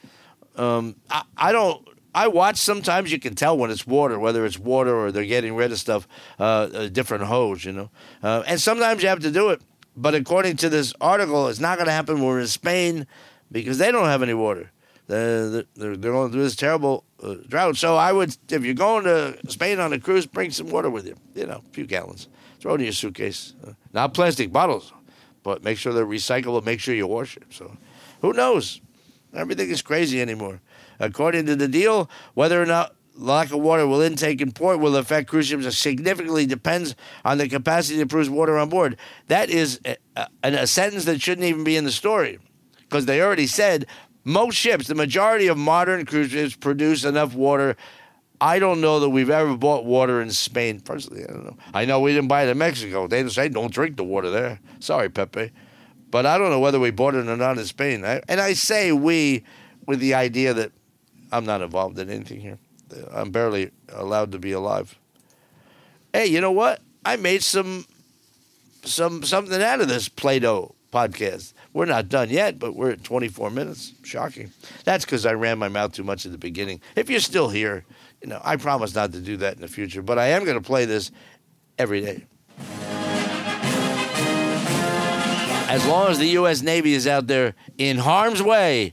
Um, 0.56 0.96
I, 1.10 1.22
I 1.36 1.52
don't 1.52 1.86
I 2.14 2.28
watch 2.28 2.56
sometimes 2.56 3.10
you 3.10 3.18
can 3.18 3.34
tell 3.34 3.56
when 3.56 3.70
it's 3.70 3.86
water, 3.86 4.18
whether 4.18 4.44
it's 4.44 4.58
water 4.58 4.94
or 4.94 5.12
they're 5.12 5.24
getting 5.24 5.54
rid 5.54 5.72
of 5.72 5.78
stuff, 5.78 6.06
uh, 6.38 6.68
a 6.74 6.90
different 6.90 7.24
hose, 7.24 7.64
you 7.64 7.72
know. 7.72 7.90
Uh, 8.22 8.42
and 8.46 8.60
sometimes 8.60 9.02
you 9.02 9.08
have 9.08 9.20
to 9.20 9.30
do 9.30 9.48
it. 9.50 9.62
But 9.96 10.14
according 10.14 10.56
to 10.58 10.68
this 10.68 10.92
article, 11.00 11.48
it's 11.48 11.60
not 11.60 11.78
going 11.78 11.86
to 11.86 11.92
happen 11.92 12.22
we're 12.22 12.40
in 12.40 12.46
Spain 12.48 13.06
because 13.50 13.78
they 13.78 13.90
don't 13.90 14.06
have 14.06 14.22
any 14.22 14.34
water. 14.34 14.71
They're, 15.08 15.64
they're, 15.74 15.96
going 15.96 16.32
through 16.32 16.44
this 16.44 16.56
terrible 16.56 17.04
uh, 17.22 17.34
drought. 17.48 17.76
So 17.76 17.96
I 17.96 18.12
would, 18.12 18.36
if 18.48 18.64
you're 18.64 18.74
going 18.74 19.04
to 19.04 19.36
Spain 19.48 19.80
on 19.80 19.92
a 19.92 19.98
cruise, 19.98 20.26
bring 20.26 20.50
some 20.50 20.70
water 20.70 20.88
with 20.88 21.06
you, 21.06 21.16
you 21.34 21.46
know, 21.46 21.62
a 21.68 21.72
few 21.72 21.86
gallons. 21.86 22.28
Throw 22.60 22.74
it 22.74 22.80
in 22.80 22.84
your 22.84 22.92
suitcase. 22.92 23.54
Uh, 23.66 23.72
not 23.92 24.14
plastic 24.14 24.52
bottles, 24.52 24.92
but 25.42 25.64
make 25.64 25.76
sure 25.76 25.92
they're 25.92 26.06
recyclable. 26.06 26.64
Make 26.64 26.80
sure 26.80 26.94
you 26.94 27.06
wash 27.06 27.36
it. 27.36 27.44
So 27.50 27.76
who 28.20 28.32
knows? 28.32 28.80
Everything 29.34 29.70
is 29.70 29.82
crazy 29.82 30.22
anymore. 30.22 30.60
According 31.00 31.46
to 31.46 31.56
the 31.56 31.68
deal, 31.68 32.08
whether 32.34 32.62
or 32.62 32.66
not 32.66 32.94
lack 33.14 33.52
of 33.52 33.60
water 33.60 33.86
will 33.86 34.00
intake 34.00 34.40
in 34.40 34.52
port 34.52 34.78
will 34.78 34.96
affect 34.96 35.28
cruise 35.28 35.46
ships 35.46 35.76
significantly 35.76 36.46
depends 36.46 36.94
on 37.24 37.38
the 37.38 37.48
capacity 37.48 37.98
to 37.98 38.06
produce 38.06 38.30
water 38.30 38.58
on 38.58 38.68
board. 38.68 38.96
That 39.28 39.50
is 39.50 39.80
a, 39.84 39.96
a, 40.16 40.28
a 40.42 40.66
sentence 40.66 41.04
that 41.04 41.20
shouldn't 41.20 41.46
even 41.46 41.64
be 41.64 41.76
in 41.76 41.84
the 41.84 41.92
story 41.92 42.38
because 42.78 43.06
they 43.06 43.20
already 43.20 43.46
said 43.46 43.86
most 44.24 44.56
ships, 44.56 44.86
the 44.86 44.94
majority 44.94 45.48
of 45.48 45.58
modern 45.58 46.06
cruise 46.06 46.30
ships, 46.30 46.54
produce 46.54 47.04
enough 47.04 47.34
water 47.34 47.76
I 48.42 48.58
don't 48.58 48.80
know 48.80 48.98
that 48.98 49.10
we've 49.10 49.30
ever 49.30 49.56
bought 49.56 49.84
water 49.84 50.20
in 50.20 50.32
Spain. 50.32 50.80
Personally, 50.80 51.22
I 51.22 51.28
don't 51.28 51.44
know. 51.44 51.56
I 51.72 51.84
know 51.84 52.00
we 52.00 52.12
didn't 52.12 52.26
buy 52.26 52.42
it 52.42 52.48
in 52.48 52.58
Mexico. 52.58 53.06
They 53.06 53.26
say 53.28 53.48
don't 53.48 53.72
drink 53.72 53.96
the 53.96 54.02
water 54.02 54.30
there. 54.30 54.58
Sorry, 54.80 55.08
Pepe. 55.08 55.52
But 56.10 56.26
I 56.26 56.38
don't 56.38 56.50
know 56.50 56.58
whether 56.58 56.80
we 56.80 56.90
bought 56.90 57.14
it 57.14 57.28
or 57.28 57.36
not 57.36 57.56
in 57.56 57.64
Spain. 57.66 58.04
I, 58.04 58.20
and 58.28 58.40
I 58.40 58.54
say 58.54 58.90
we 58.90 59.44
with 59.86 60.00
the 60.00 60.14
idea 60.14 60.54
that 60.54 60.72
I'm 61.30 61.44
not 61.44 61.62
involved 61.62 62.00
in 62.00 62.10
anything 62.10 62.40
here. 62.40 62.58
I'm 63.12 63.30
barely 63.30 63.70
allowed 63.92 64.32
to 64.32 64.40
be 64.40 64.50
alive. 64.50 64.98
Hey, 66.12 66.26
you 66.26 66.40
know 66.40 66.50
what? 66.50 66.80
I 67.04 67.14
made 67.14 67.44
some 67.44 67.86
some 68.82 69.22
something 69.22 69.62
out 69.62 69.80
of 69.80 69.86
this 69.86 70.08
Play-Doh 70.08 70.74
podcast. 70.92 71.52
We're 71.74 71.86
not 71.86 72.08
done 72.08 72.28
yet, 72.28 72.58
but 72.58 72.76
we're 72.76 72.90
at 72.90 73.02
24 73.02 73.50
minutes. 73.50 73.94
Shocking. 74.02 74.52
That's 74.84 75.04
because 75.04 75.24
I 75.24 75.32
ran 75.32 75.58
my 75.58 75.68
mouth 75.68 75.92
too 75.92 76.04
much 76.04 76.26
at 76.26 76.32
the 76.32 76.38
beginning. 76.38 76.80
If 76.96 77.08
you're 77.08 77.20
still 77.20 77.48
here, 77.48 77.84
you 78.20 78.28
know, 78.28 78.40
I 78.44 78.56
promise 78.56 78.94
not 78.94 79.12
to 79.12 79.20
do 79.20 79.38
that 79.38 79.54
in 79.54 79.60
the 79.60 79.68
future, 79.68 80.02
but 80.02 80.18
I 80.18 80.28
am 80.28 80.44
going 80.44 80.58
to 80.58 80.66
play 80.66 80.84
this 80.84 81.10
every 81.78 82.02
day. 82.02 82.26
As 85.68 85.86
long 85.86 86.10
as 86.10 86.18
the 86.18 86.26
U.S. 86.26 86.60
Navy 86.60 86.92
is 86.92 87.06
out 87.06 87.26
there 87.26 87.54
in 87.78 87.96
harm's 87.96 88.42
way, 88.42 88.92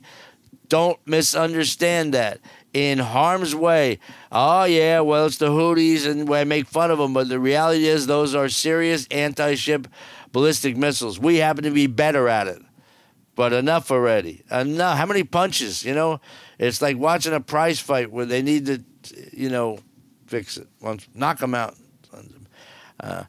don't 0.69 0.97
misunderstand 1.05 2.13
that. 2.13 2.39
In 2.71 2.99
harm's 2.99 3.53
way. 3.53 3.99
Oh, 4.31 4.63
yeah, 4.63 5.01
well, 5.01 5.25
it's 5.25 5.37
the 5.37 5.49
Houthis 5.49 6.05
and 6.05 6.33
I 6.33 6.43
make 6.45 6.67
fun 6.67 6.91
of 6.91 6.99
them, 6.99 7.13
but 7.13 7.27
the 7.27 7.39
reality 7.39 7.85
is 7.85 8.07
those 8.07 8.33
are 8.35 8.47
serious 8.47 9.07
anti 9.07 9.55
ship 9.55 9.87
ballistic 10.31 10.77
missiles. 10.77 11.19
We 11.19 11.37
happen 11.37 11.63
to 11.63 11.71
be 11.71 11.87
better 11.87 12.29
at 12.29 12.47
it. 12.47 12.61
But 13.39 13.53
enough 13.53 13.89
already. 13.89 14.43
Enough. 14.51 14.97
How 14.97 15.05
many 15.05 15.23
punches? 15.23 15.85
You 15.85 15.93
know, 15.93 16.19
it's 16.57 16.81
like 16.81 16.97
watching 16.97 17.31
a 17.31 17.39
prize 17.39 17.79
fight 17.79 18.11
where 18.11 18.25
they 18.25 18.41
need 18.41 18.65
to, 18.65 18.83
you 19.31 19.47
know, 19.47 19.79
fix 20.27 20.57
it. 20.57 20.67
Once, 20.81 21.07
knock 21.15 21.39
them 21.39 21.55
out. 21.55 21.73
Uh, 22.99 23.23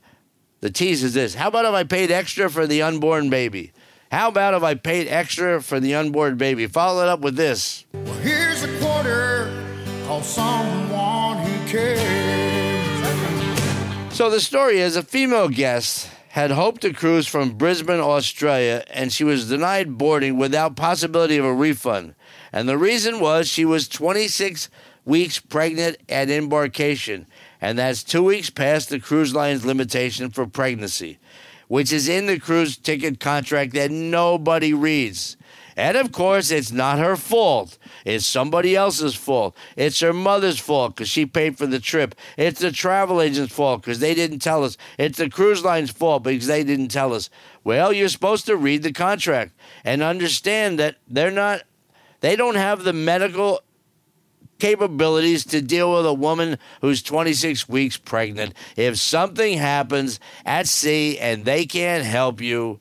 the 0.62 0.68
tease 0.68 1.04
is 1.04 1.14
this: 1.14 1.36
How 1.36 1.46
about 1.46 1.64
if 1.64 1.74
I 1.74 1.84
paid 1.84 2.10
extra 2.10 2.50
for 2.50 2.66
the 2.66 2.82
unborn 2.82 3.30
baby? 3.30 3.70
How 4.10 4.26
about 4.26 4.54
if 4.54 4.64
I 4.64 4.74
paid 4.74 5.06
extra 5.06 5.62
for 5.62 5.78
the 5.78 5.94
unborn 5.94 6.36
baby? 6.38 6.66
Follow 6.66 7.02
it 7.04 7.08
up 7.08 7.20
with 7.20 7.36
this. 7.36 7.84
Well, 7.92 8.14
here's 8.14 8.64
a 8.64 8.80
quarter 8.80 9.42
of 10.08 10.24
someone 10.24 11.38
who 11.38 11.68
cares. 11.68 12.00
So 14.12 14.28
the 14.28 14.40
story 14.40 14.80
is 14.80 14.96
a 14.96 15.04
female 15.04 15.48
guest 15.48 16.10
had 16.30 16.52
hoped 16.52 16.82
to 16.82 16.92
cruise 16.92 17.26
from 17.26 17.54
Brisbane, 17.54 17.98
Australia, 17.98 18.84
and 18.90 19.12
she 19.12 19.24
was 19.24 19.48
denied 19.48 19.98
boarding 19.98 20.38
without 20.38 20.76
possibility 20.76 21.36
of 21.36 21.44
a 21.44 21.52
refund. 21.52 22.14
And 22.52 22.68
the 22.68 22.78
reason 22.78 23.18
was 23.18 23.48
she 23.48 23.64
was 23.64 23.88
26 23.88 24.70
weeks 25.04 25.40
pregnant 25.40 25.96
at 26.08 26.30
embarkation, 26.30 27.26
and 27.60 27.76
that's 27.76 28.04
two 28.04 28.22
weeks 28.22 28.48
past 28.48 28.90
the 28.90 29.00
cruise 29.00 29.34
line's 29.34 29.66
limitation 29.66 30.30
for 30.30 30.46
pregnancy, 30.46 31.18
which 31.66 31.92
is 31.92 32.08
in 32.08 32.26
the 32.26 32.38
cruise 32.38 32.76
ticket 32.76 33.18
contract 33.18 33.72
that 33.72 33.90
nobody 33.90 34.72
reads. 34.72 35.36
And 35.80 35.96
of 35.96 36.12
course, 36.12 36.50
it's 36.50 36.70
not 36.70 36.98
her 36.98 37.16
fault. 37.16 37.78
It's 38.04 38.26
somebody 38.26 38.76
else's 38.76 39.14
fault. 39.14 39.56
It's 39.78 39.98
her 40.00 40.12
mother's 40.12 40.58
fault 40.58 40.94
because 40.94 41.08
she 41.08 41.24
paid 41.24 41.56
for 41.56 41.66
the 41.66 41.80
trip. 41.80 42.14
It's 42.36 42.60
the 42.60 42.70
travel 42.70 43.22
agent's 43.22 43.54
fault 43.54 43.80
because 43.80 43.98
they 43.98 44.12
didn't 44.12 44.40
tell 44.40 44.62
us. 44.62 44.76
It's 44.98 45.16
the 45.16 45.30
cruise 45.30 45.64
line's 45.64 45.90
fault 45.90 46.24
because 46.24 46.48
they 46.48 46.64
didn't 46.64 46.88
tell 46.88 47.14
us. 47.14 47.30
Well, 47.64 47.94
you're 47.94 48.10
supposed 48.10 48.44
to 48.44 48.58
read 48.58 48.82
the 48.82 48.92
contract 48.92 49.52
and 49.82 50.02
understand 50.02 50.78
that 50.78 50.96
they're 51.08 51.30
not, 51.30 51.62
they 52.20 52.36
don't 52.36 52.56
have 52.56 52.84
the 52.84 52.92
medical 52.92 53.62
capabilities 54.58 55.46
to 55.46 55.62
deal 55.62 55.94
with 55.94 56.04
a 56.04 56.12
woman 56.12 56.58
who's 56.82 57.00
26 57.00 57.70
weeks 57.70 57.96
pregnant. 57.96 58.52
If 58.76 58.98
something 58.98 59.56
happens 59.56 60.20
at 60.44 60.68
sea 60.68 61.18
and 61.18 61.46
they 61.46 61.64
can't 61.64 62.04
help 62.04 62.42
you, 62.42 62.80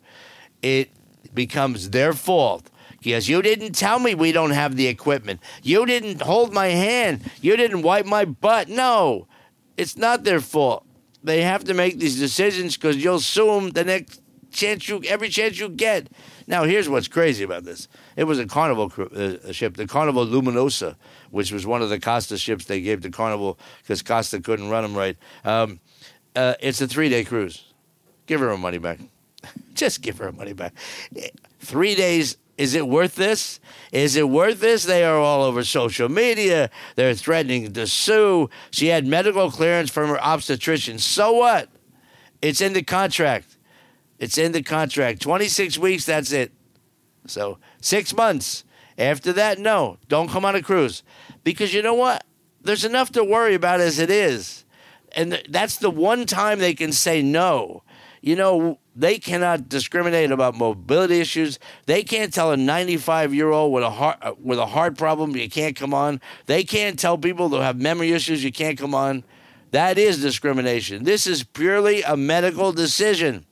it 0.62 0.90
becomes 1.34 1.92
their 1.92 2.12
fault. 2.12 2.70
Because 3.02 3.30
you 3.30 3.42
didn't 3.42 3.74
tell 3.74 4.00
me 4.00 4.16
we 4.16 4.32
don't 4.32 4.52
have 4.52 4.76
the 4.76 4.88
equipment. 4.88 5.40
You 5.64 5.86
didn't 5.86 6.22
hold 6.22 6.54
my 6.54 6.68
hand. 6.68 7.22
You 7.42 7.56
didn't 7.56 7.82
wipe 7.82 8.06
my 8.06 8.26
butt. 8.26 8.68
No, 8.68 9.28
it's 9.78 9.98
not 9.98 10.24
their 10.24 10.42
fault. 10.42 10.86
They 11.24 11.42
have 11.42 11.64
to 11.66 11.74
make 11.74 12.00
these 12.00 12.20
decisions 12.20 12.76
because 12.76 12.98
you'll 12.98 13.20
sue 13.20 13.48
them 13.48 13.70
the 13.72 13.84
next 13.84 14.22
chance 14.52 14.88
you, 14.88 15.02
every 15.08 15.30
chance 15.30 15.60
you 15.60 15.70
get. 15.70 16.08
Now, 16.48 16.64
here's 16.64 16.90
what's 16.90 17.08
crazy 17.08 17.44
about 17.44 17.64
this. 17.64 17.88
It 18.16 18.24
was 18.24 18.40
a 18.40 18.46
Carnival 18.46 18.92
uh, 18.98 19.52
ship, 19.52 19.78
the 19.78 19.88
Carnival 19.88 20.26
Luminosa, 20.26 20.96
which 21.30 21.52
was 21.52 21.66
one 21.66 21.82
of 21.82 21.90
the 21.90 22.00
Costa 22.00 22.38
ships 22.38 22.66
they 22.66 22.82
gave 22.82 23.02
to 23.02 23.12
Carnival 23.12 23.60
because 23.82 24.02
Costa 24.02 24.40
couldn't 24.42 24.70
run 24.70 24.84
them 24.84 24.96
right. 24.96 25.18
Um, 25.46 25.80
uh, 26.36 26.56
it's 26.60 26.82
a 26.82 26.88
three-day 26.88 27.24
cruise. 27.26 27.66
Give 28.26 28.40
her 28.40 28.50
her 28.50 28.58
money 28.58 28.78
back. 28.78 29.00
Just 29.74 30.02
give 30.02 30.18
her 30.18 30.26
her 30.26 30.32
money 30.32 30.54
back. 30.54 30.74
Three 31.60 31.96
days 31.96 32.38
is 32.60 32.76
it 32.76 32.90
worth 32.90 33.16
this? 33.16 33.62
Is 33.94 34.18
it 34.18 34.28
worth 34.28 34.60
this? 34.60 34.84
They 34.84 35.06
are 35.06 35.18
all 35.18 35.44
over 35.44 35.64
social 35.64 36.10
media. 36.10 36.70
They're 36.98 37.14
threatening 37.14 37.72
to 37.72 37.88
sue. 37.88 38.50
She 38.70 38.88
had 38.88 39.08
medical 39.08 39.50
clearance 39.50 39.90
from 39.90 40.10
her 40.10 40.22
obstetrician. 40.22 41.00
So 41.00 41.32
what? 41.32 41.70
It's 42.42 42.60
in 42.60 42.74
the 42.74 42.84
contract. 42.84 43.56
It's 44.20 44.38
in 44.38 44.52
the 44.52 44.62
contract. 44.62 45.22
26 45.22 45.78
weeks, 45.78 46.06
that's 46.06 46.34
it. 46.34 46.52
So, 47.28 47.60
six 47.80 48.14
months. 48.14 48.66
After 48.98 49.32
that, 49.32 49.60
no, 49.60 49.98
don't 50.10 50.30
come 50.30 50.44
on 50.44 50.56
a 50.56 50.62
cruise. 50.62 51.02
Because 51.46 51.74
you 51.74 51.82
know 51.82 51.94
what? 51.94 52.26
There's 52.62 52.84
enough 52.84 53.10
to 53.14 53.24
worry 53.24 53.56
about 53.56 53.80
as 53.80 54.00
it 54.00 54.10
is. 54.10 54.66
And 55.14 55.42
that's 55.48 55.78
the 55.78 55.90
one 55.90 56.26
time 56.26 56.60
they 56.60 56.74
can 56.74 56.92
say 56.92 57.22
no. 57.22 57.84
You 58.22 58.36
know, 58.36 58.80
they 58.96 59.18
cannot 59.18 59.70
discriminate 59.70 60.32
about 60.32 60.56
mobility 60.56 61.20
issues. 61.20 61.58
They 61.86 62.04
can't 62.04 62.34
tell 62.34 62.52
a 62.52 62.58
95 62.58 63.34
year 63.34 63.50
old 63.50 63.74
with 63.74 63.84
a 63.84 63.90
heart 63.90 64.18
uh, 64.22 64.34
with 64.42 64.60
a 64.60 64.66
heart 64.66 64.98
problem 64.98 65.36
you 65.36 65.50
can't 65.50 65.76
come 65.76 65.94
on. 65.94 66.20
They 66.46 66.64
can't 66.64 67.00
tell 67.00 67.18
people 67.18 67.50
who 67.50 67.58
have 67.58 67.80
memory 67.80 68.12
issues 68.12 68.44
you 68.44 68.52
can't 68.52 68.78
come 68.78 68.94
on. 68.94 69.24
That 69.72 69.98
is 69.98 70.22
discrimination. 70.22 71.04
This 71.04 71.28
is 71.28 71.44
purely 71.44 72.02
a 72.02 72.18
medical 72.18 72.72
decision. 72.72 73.46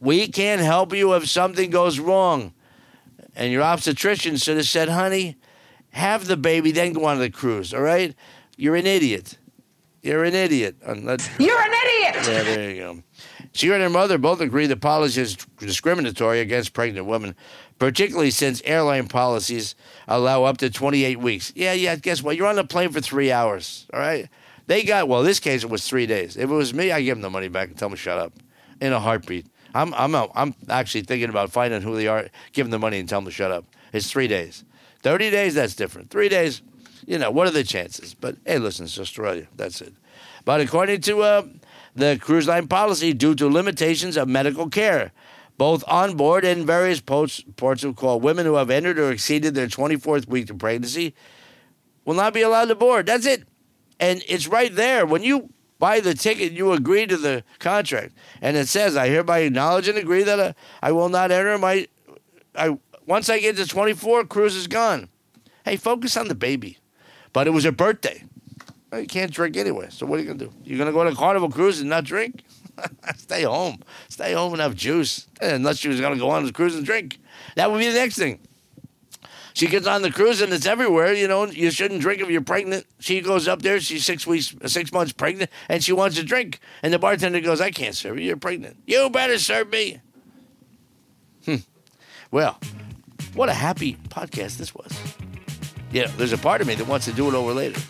We 0.00 0.28
can't 0.28 0.60
help 0.60 0.94
you 0.94 1.14
if 1.14 1.28
something 1.28 1.70
goes 1.70 1.98
wrong. 1.98 2.54
And 3.34 3.50
your 3.50 3.62
obstetrician 3.62 4.36
should 4.36 4.56
have 4.56 4.66
said, 4.66 4.88
honey, 4.88 5.36
have 5.90 6.26
the 6.26 6.36
baby, 6.36 6.70
then 6.72 6.92
go 6.92 7.04
on 7.06 7.18
the 7.18 7.30
cruise, 7.30 7.74
all 7.74 7.80
right? 7.80 8.14
You're 8.56 8.76
an 8.76 8.86
idiot. 8.86 9.38
You're 10.02 10.24
an 10.24 10.34
idiot. 10.34 10.76
You're 10.82 10.94
an 10.94 11.72
idiot! 11.72 12.16
Yeah, 12.28 12.42
there 12.42 12.70
you 12.70 12.80
go. 12.80 13.02
She 13.54 13.70
and 13.70 13.80
her 13.80 13.88
mother 13.88 14.18
both 14.18 14.40
agree 14.40 14.66
the 14.66 14.76
policy 14.76 15.20
is 15.20 15.36
discriminatory 15.58 16.40
against 16.40 16.72
pregnant 16.72 17.06
women, 17.06 17.36
particularly 17.78 18.32
since 18.32 18.60
airline 18.64 19.06
policies 19.06 19.76
allow 20.08 20.42
up 20.42 20.58
to 20.58 20.70
28 20.70 21.20
weeks. 21.20 21.52
Yeah, 21.54 21.72
yeah, 21.72 21.94
guess 21.94 22.20
what? 22.20 22.36
You're 22.36 22.48
on 22.48 22.56
the 22.56 22.64
plane 22.64 22.90
for 22.90 23.00
three 23.00 23.30
hours, 23.30 23.86
all 23.94 24.00
right? 24.00 24.28
They 24.66 24.82
got, 24.82 25.06
well, 25.06 25.22
this 25.22 25.38
case, 25.38 25.62
it 25.62 25.70
was 25.70 25.86
three 25.86 26.06
days. 26.06 26.36
If 26.36 26.50
it 26.50 26.54
was 26.54 26.74
me, 26.74 26.90
I'd 26.90 27.02
give 27.02 27.16
them 27.16 27.22
the 27.22 27.30
money 27.30 27.46
back 27.46 27.68
and 27.68 27.78
tell 27.78 27.88
them 27.88 27.96
to 27.96 28.02
shut 28.02 28.18
up 28.18 28.32
in 28.80 28.92
a 28.92 28.98
heartbeat. 28.98 29.46
I'm, 29.72 29.94
I'm, 29.94 30.14
I'm 30.34 30.54
actually 30.68 31.02
thinking 31.02 31.28
about 31.28 31.52
finding 31.52 31.80
who 31.80 31.94
they 31.94 32.08
are, 32.08 32.28
give 32.52 32.66
them 32.66 32.72
the 32.72 32.78
money 32.80 32.98
and 32.98 33.08
tell 33.08 33.20
them 33.20 33.26
to 33.26 33.30
shut 33.30 33.52
up. 33.52 33.64
It's 33.92 34.10
three 34.10 34.26
days. 34.26 34.64
30 35.02 35.30
days, 35.30 35.54
that's 35.54 35.76
different. 35.76 36.10
Three 36.10 36.28
days, 36.28 36.60
you 37.06 37.18
know, 37.18 37.30
what 37.30 37.46
are 37.46 37.52
the 37.52 37.62
chances? 37.62 38.14
But 38.14 38.36
hey, 38.44 38.58
listen, 38.58 38.86
it's 38.86 38.98
Australia. 38.98 39.46
That's 39.54 39.80
it. 39.80 39.94
But 40.44 40.60
according 40.60 41.02
to 41.02 41.22
uh, 41.22 41.42
the 41.94 42.18
cruise 42.20 42.48
line 42.48 42.68
policy, 42.68 43.12
due 43.12 43.34
to 43.34 43.48
limitations 43.48 44.16
of 44.16 44.28
medical 44.28 44.68
care, 44.68 45.12
both 45.56 45.84
on 45.86 46.16
board 46.16 46.44
and 46.44 46.66
various 46.66 47.00
ports, 47.00 47.44
ports 47.56 47.84
of 47.84 47.96
call, 47.96 48.20
women 48.20 48.46
who 48.46 48.54
have 48.54 48.70
entered 48.70 48.98
or 48.98 49.12
exceeded 49.12 49.54
their 49.54 49.68
24th 49.68 50.26
week 50.26 50.50
of 50.50 50.58
pregnancy 50.58 51.14
will 52.04 52.14
not 52.14 52.34
be 52.34 52.42
allowed 52.42 52.66
to 52.66 52.74
board. 52.74 53.06
That's 53.06 53.26
it. 53.26 53.46
And 54.00 54.22
it's 54.28 54.48
right 54.48 54.74
there. 54.74 55.06
When 55.06 55.22
you 55.22 55.50
buy 55.78 56.00
the 56.00 56.14
ticket, 56.14 56.52
you 56.52 56.72
agree 56.72 57.06
to 57.06 57.16
the 57.16 57.44
contract. 57.58 58.14
And 58.42 58.56
it 58.56 58.68
says, 58.68 58.96
I 58.96 59.08
hereby 59.08 59.40
acknowledge 59.40 59.88
and 59.88 59.96
agree 59.96 60.24
that 60.24 60.40
uh, 60.40 60.52
I 60.82 60.92
will 60.92 61.08
not 61.08 61.30
enter 61.30 61.56
my. 61.58 61.86
I 62.56 62.78
Once 63.06 63.28
I 63.28 63.38
get 63.38 63.56
to 63.56 63.66
24, 63.66 64.24
cruise 64.24 64.56
is 64.56 64.66
gone. 64.66 65.08
Hey, 65.64 65.76
focus 65.76 66.16
on 66.16 66.28
the 66.28 66.34
baby. 66.34 66.78
But 67.32 67.46
it 67.46 67.50
was 67.50 67.64
her 67.64 67.72
birthday. 67.72 68.24
Well, 68.94 69.00
you 69.00 69.08
can't 69.08 69.32
drink 69.32 69.56
anyway. 69.56 69.88
So 69.90 70.06
what 70.06 70.20
are 70.20 70.22
you 70.22 70.28
to 70.38 70.38
do? 70.38 70.52
You're 70.62 70.86
to 70.86 70.92
go 70.92 71.00
on 71.00 71.08
a 71.08 71.16
carnival 71.16 71.50
cruise 71.50 71.80
and 71.80 71.90
not 71.90 72.04
drink? 72.04 72.44
Stay 73.16 73.42
home. 73.42 73.80
Stay 74.08 74.34
home 74.34 74.52
and 74.52 74.62
have 74.62 74.76
juice. 74.76 75.26
Eh, 75.40 75.52
unless 75.52 75.78
she 75.78 75.88
was 75.88 75.98
to 75.98 76.16
go 76.16 76.30
on 76.30 76.46
the 76.46 76.52
cruise 76.52 76.76
and 76.76 76.86
drink. 76.86 77.18
That 77.56 77.72
would 77.72 77.80
be 77.80 77.88
the 77.88 77.98
next 77.98 78.14
thing. 78.14 78.38
She 79.52 79.66
gets 79.66 79.88
on 79.88 80.02
the 80.02 80.12
cruise 80.12 80.40
and 80.40 80.52
it's 80.52 80.64
everywhere. 80.64 81.12
You 81.12 81.26
know, 81.26 81.44
you 81.46 81.72
shouldn't 81.72 82.02
drink 82.02 82.22
if 82.22 82.30
you're 82.30 82.40
pregnant. 82.40 82.86
She 83.00 83.20
goes 83.20 83.48
up 83.48 83.62
there. 83.62 83.80
She's 83.80 84.06
six 84.06 84.28
weeks, 84.28 84.54
uh, 84.62 84.68
six 84.68 84.92
months 84.92 85.12
pregnant, 85.12 85.50
and 85.68 85.82
she 85.82 85.92
wants 85.92 86.14
to 86.14 86.22
drink. 86.22 86.60
And 86.84 86.94
the 86.94 87.00
bartender 87.00 87.40
goes, 87.40 87.60
"I 87.60 87.72
can't 87.72 87.96
serve 87.96 88.20
you. 88.20 88.26
You're 88.26 88.36
pregnant. 88.36 88.76
You 88.86 89.10
better 89.10 89.40
serve 89.40 89.70
me." 89.70 90.00
Hmm. 91.46 91.56
Well, 92.30 92.60
what 93.34 93.48
a 93.48 93.54
happy 93.54 93.96
podcast 94.08 94.58
this 94.58 94.72
was. 94.72 94.96
Yeah, 95.90 96.06
there's 96.16 96.32
a 96.32 96.38
part 96.38 96.60
of 96.60 96.68
me 96.68 96.76
that 96.76 96.86
wants 96.86 97.06
to 97.06 97.12
do 97.12 97.26
it 97.26 97.34
over 97.34 97.52
later. 97.52 97.80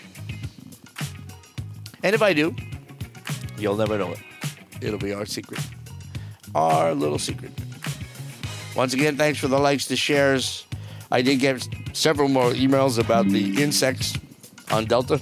And 2.04 2.14
if 2.14 2.20
I 2.20 2.34
do, 2.34 2.54
you'll 3.56 3.76
never 3.76 3.96
know 3.96 4.12
it. 4.12 4.18
It'll 4.82 4.98
be 4.98 5.14
our 5.14 5.24
secret, 5.24 5.58
our 6.54 6.94
little 6.94 7.18
secret. 7.18 7.50
Once 8.76 8.92
again, 8.92 9.16
thanks 9.16 9.38
for 9.38 9.48
the 9.48 9.58
likes, 9.58 9.86
the 9.86 9.96
shares. 9.96 10.66
I 11.10 11.22
did 11.22 11.40
get 11.40 11.66
several 11.94 12.28
more 12.28 12.50
emails 12.52 12.98
about 12.98 13.26
the 13.28 13.62
insects 13.62 14.18
on 14.70 14.84
Delta, 14.84 15.18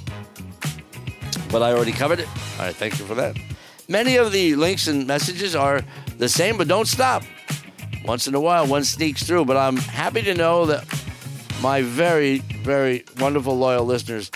but 1.53 1.63
I 1.63 1.73
already 1.73 1.93
covered 1.93 2.19
it. 2.19 2.29
I 2.59 2.73
thank 2.73 2.99
you 2.99 3.05
for 3.05 3.15
that. 3.15 3.37
Many 3.89 4.17
of 4.17 4.33
the 4.33 4.57
links 4.57 4.89
and 4.89 5.07
messages 5.07 5.55
are 5.55 5.83
the 6.19 6.29
same, 6.29 6.59
but 6.59 6.67
don't 6.67 6.89
stop. 6.89 7.23
Once 8.05 8.27
in 8.27 8.35
a 8.35 8.41
while, 8.41 8.67
one 8.67 8.83
sneaks 8.83 9.23
through, 9.23 9.45
but 9.45 9.57
I'm 9.57 9.77
happy 9.77 10.23
to 10.23 10.35
know 10.35 10.67
that 10.67 10.85
my 11.63 11.83
very, 11.83 12.39
very 12.39 13.05
wonderful, 13.21 13.57
loyal 13.57 13.85
listeners 13.85 14.33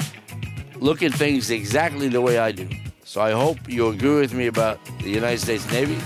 look 0.80 1.02
at 1.02 1.12
things 1.12 1.50
exactly 1.50 2.08
the 2.08 2.20
way 2.20 2.38
I 2.38 2.52
do. 2.52 2.68
So 3.04 3.20
I 3.20 3.32
hope 3.32 3.68
you 3.68 3.88
agree 3.88 4.20
with 4.20 4.34
me 4.34 4.46
about 4.46 4.78
the 5.00 5.10
United 5.10 5.38
States 5.38 5.70
Navy, 5.70 5.98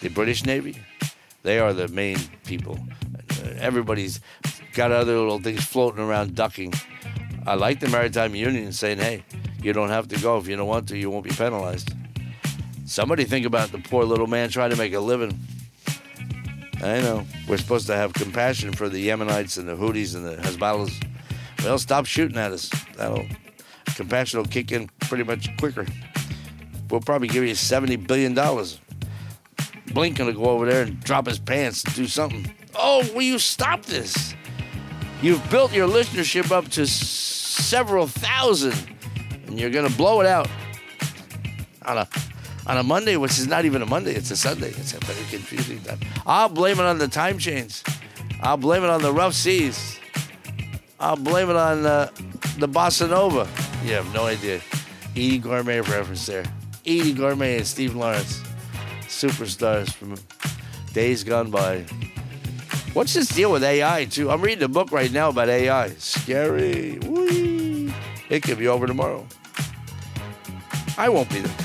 the 0.00 0.08
British 0.08 0.44
Navy. 0.44 0.78
They 1.42 1.58
are 1.58 1.72
the 1.72 1.88
main 1.88 2.18
people. 2.44 2.78
Everybody's 3.58 4.20
got 4.74 4.92
other 4.92 5.16
little 5.16 5.38
things 5.38 5.64
floating 5.64 6.02
around 6.02 6.34
ducking. 6.34 6.72
I 7.46 7.54
like 7.54 7.80
the 7.80 7.88
Maritime 7.88 8.34
Union 8.34 8.72
saying, 8.72 8.98
hey, 8.98 9.24
you 9.62 9.72
don't 9.72 9.88
have 9.88 10.08
to 10.08 10.20
go. 10.20 10.38
If 10.38 10.48
you 10.48 10.56
don't 10.56 10.68
want 10.68 10.88
to, 10.88 10.98
you 10.98 11.10
won't 11.10 11.24
be 11.24 11.30
penalized. 11.30 11.92
Somebody 12.84 13.24
think 13.24 13.44
about 13.44 13.70
the 13.70 13.78
poor 13.78 14.04
little 14.04 14.26
man 14.26 14.48
trying 14.48 14.70
to 14.70 14.76
make 14.76 14.94
a 14.94 15.00
living. 15.00 15.38
I 16.76 17.00
know. 17.00 17.26
We're 17.48 17.58
supposed 17.58 17.86
to 17.88 17.96
have 17.96 18.12
compassion 18.12 18.72
for 18.72 18.88
the 18.88 19.08
Yemenites 19.08 19.58
and 19.58 19.68
the 19.68 19.74
Houthis 19.74 20.14
and 20.14 20.24
the 20.24 20.36
Hezbollahs. 20.36 21.04
Well, 21.64 21.78
stop 21.78 22.06
shooting 22.06 22.38
at 22.38 22.52
us. 22.52 22.70
That'll 22.96 23.26
compassion 23.98 24.38
will 24.38 24.46
kick 24.46 24.70
in 24.70 24.88
pretty 25.00 25.24
much 25.24 25.54
quicker. 25.58 25.84
We'll 26.88 27.00
probably 27.00 27.28
give 27.28 27.44
you 27.44 27.54
seventy 27.54 27.96
billion 27.96 28.32
dollars. 28.32 28.80
Blinken 29.88 30.26
will 30.26 30.32
go 30.32 30.44
over 30.44 30.66
there 30.70 30.84
and 30.84 31.00
drop 31.00 31.26
his 31.26 31.38
pants 31.38 31.82
and 31.84 31.94
do 31.94 32.06
something. 32.06 32.50
Oh, 32.76 33.00
will 33.12 33.22
you 33.22 33.38
stop 33.38 33.84
this? 33.84 34.34
You've 35.20 35.42
built 35.50 35.72
your 35.74 35.88
listenership 35.88 36.52
up 36.52 36.68
to 36.68 36.86
several 36.86 38.06
thousand, 38.06 38.76
and 39.46 39.58
you're 39.58 39.70
gonna 39.70 39.90
blow 39.90 40.20
it 40.20 40.26
out 40.26 40.48
on 41.84 41.98
a 41.98 42.08
on 42.68 42.76
a 42.76 42.82
Monday, 42.84 43.16
which 43.16 43.36
is 43.38 43.48
not 43.48 43.64
even 43.64 43.82
a 43.82 43.86
Monday, 43.86 44.14
it's 44.14 44.30
a 44.30 44.36
Sunday. 44.36 44.68
It's 44.68 44.94
a 44.94 44.98
very 45.00 45.24
confusing 45.28 45.80
time. 45.80 45.98
I'll 46.24 46.48
blame 46.48 46.78
it 46.78 46.84
on 46.84 46.98
the 46.98 47.08
time 47.08 47.38
change. 47.38 47.82
I'll 48.42 48.58
blame 48.58 48.84
it 48.84 48.90
on 48.90 49.02
the 49.02 49.12
rough 49.12 49.34
seas. 49.34 49.98
I'll 51.00 51.16
blame 51.16 51.50
it 51.50 51.56
on 51.56 51.84
uh, 51.84 52.10
the 52.58 52.68
bossa 52.68 53.08
nova. 53.10 53.48
You 53.84 53.94
have 53.94 54.12
no 54.12 54.26
idea. 54.26 54.60
Eydie 55.14 55.42
Gormé 55.42 55.86
reference 55.88 56.26
there. 56.26 56.44
Eydie 56.84 57.14
Gormé 57.14 57.56
and 57.58 57.66
Steve 57.66 57.94
Lawrence, 57.94 58.42
superstars 59.02 59.92
from 59.92 60.16
days 60.92 61.24
gone 61.24 61.50
by. 61.50 61.84
What's 62.92 63.14
this 63.14 63.28
deal 63.28 63.52
with 63.52 63.62
AI 63.62 64.06
too? 64.06 64.30
I'm 64.30 64.40
reading 64.40 64.64
a 64.64 64.68
book 64.68 64.90
right 64.90 65.12
now 65.12 65.28
about 65.28 65.48
AI. 65.48 65.90
Scary. 65.98 66.98
Whee. 66.98 67.92
It 68.28 68.42
could 68.42 68.58
be 68.58 68.68
over 68.68 68.86
tomorrow. 68.86 69.26
I 70.96 71.08
won't 71.08 71.30
be 71.30 71.40
there. 71.40 71.56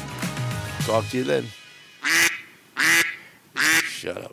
Talk 0.82 1.08
to 1.10 1.18
you 1.18 1.24
then. 1.24 1.46
Shut 3.86 4.18
up. 4.18 4.33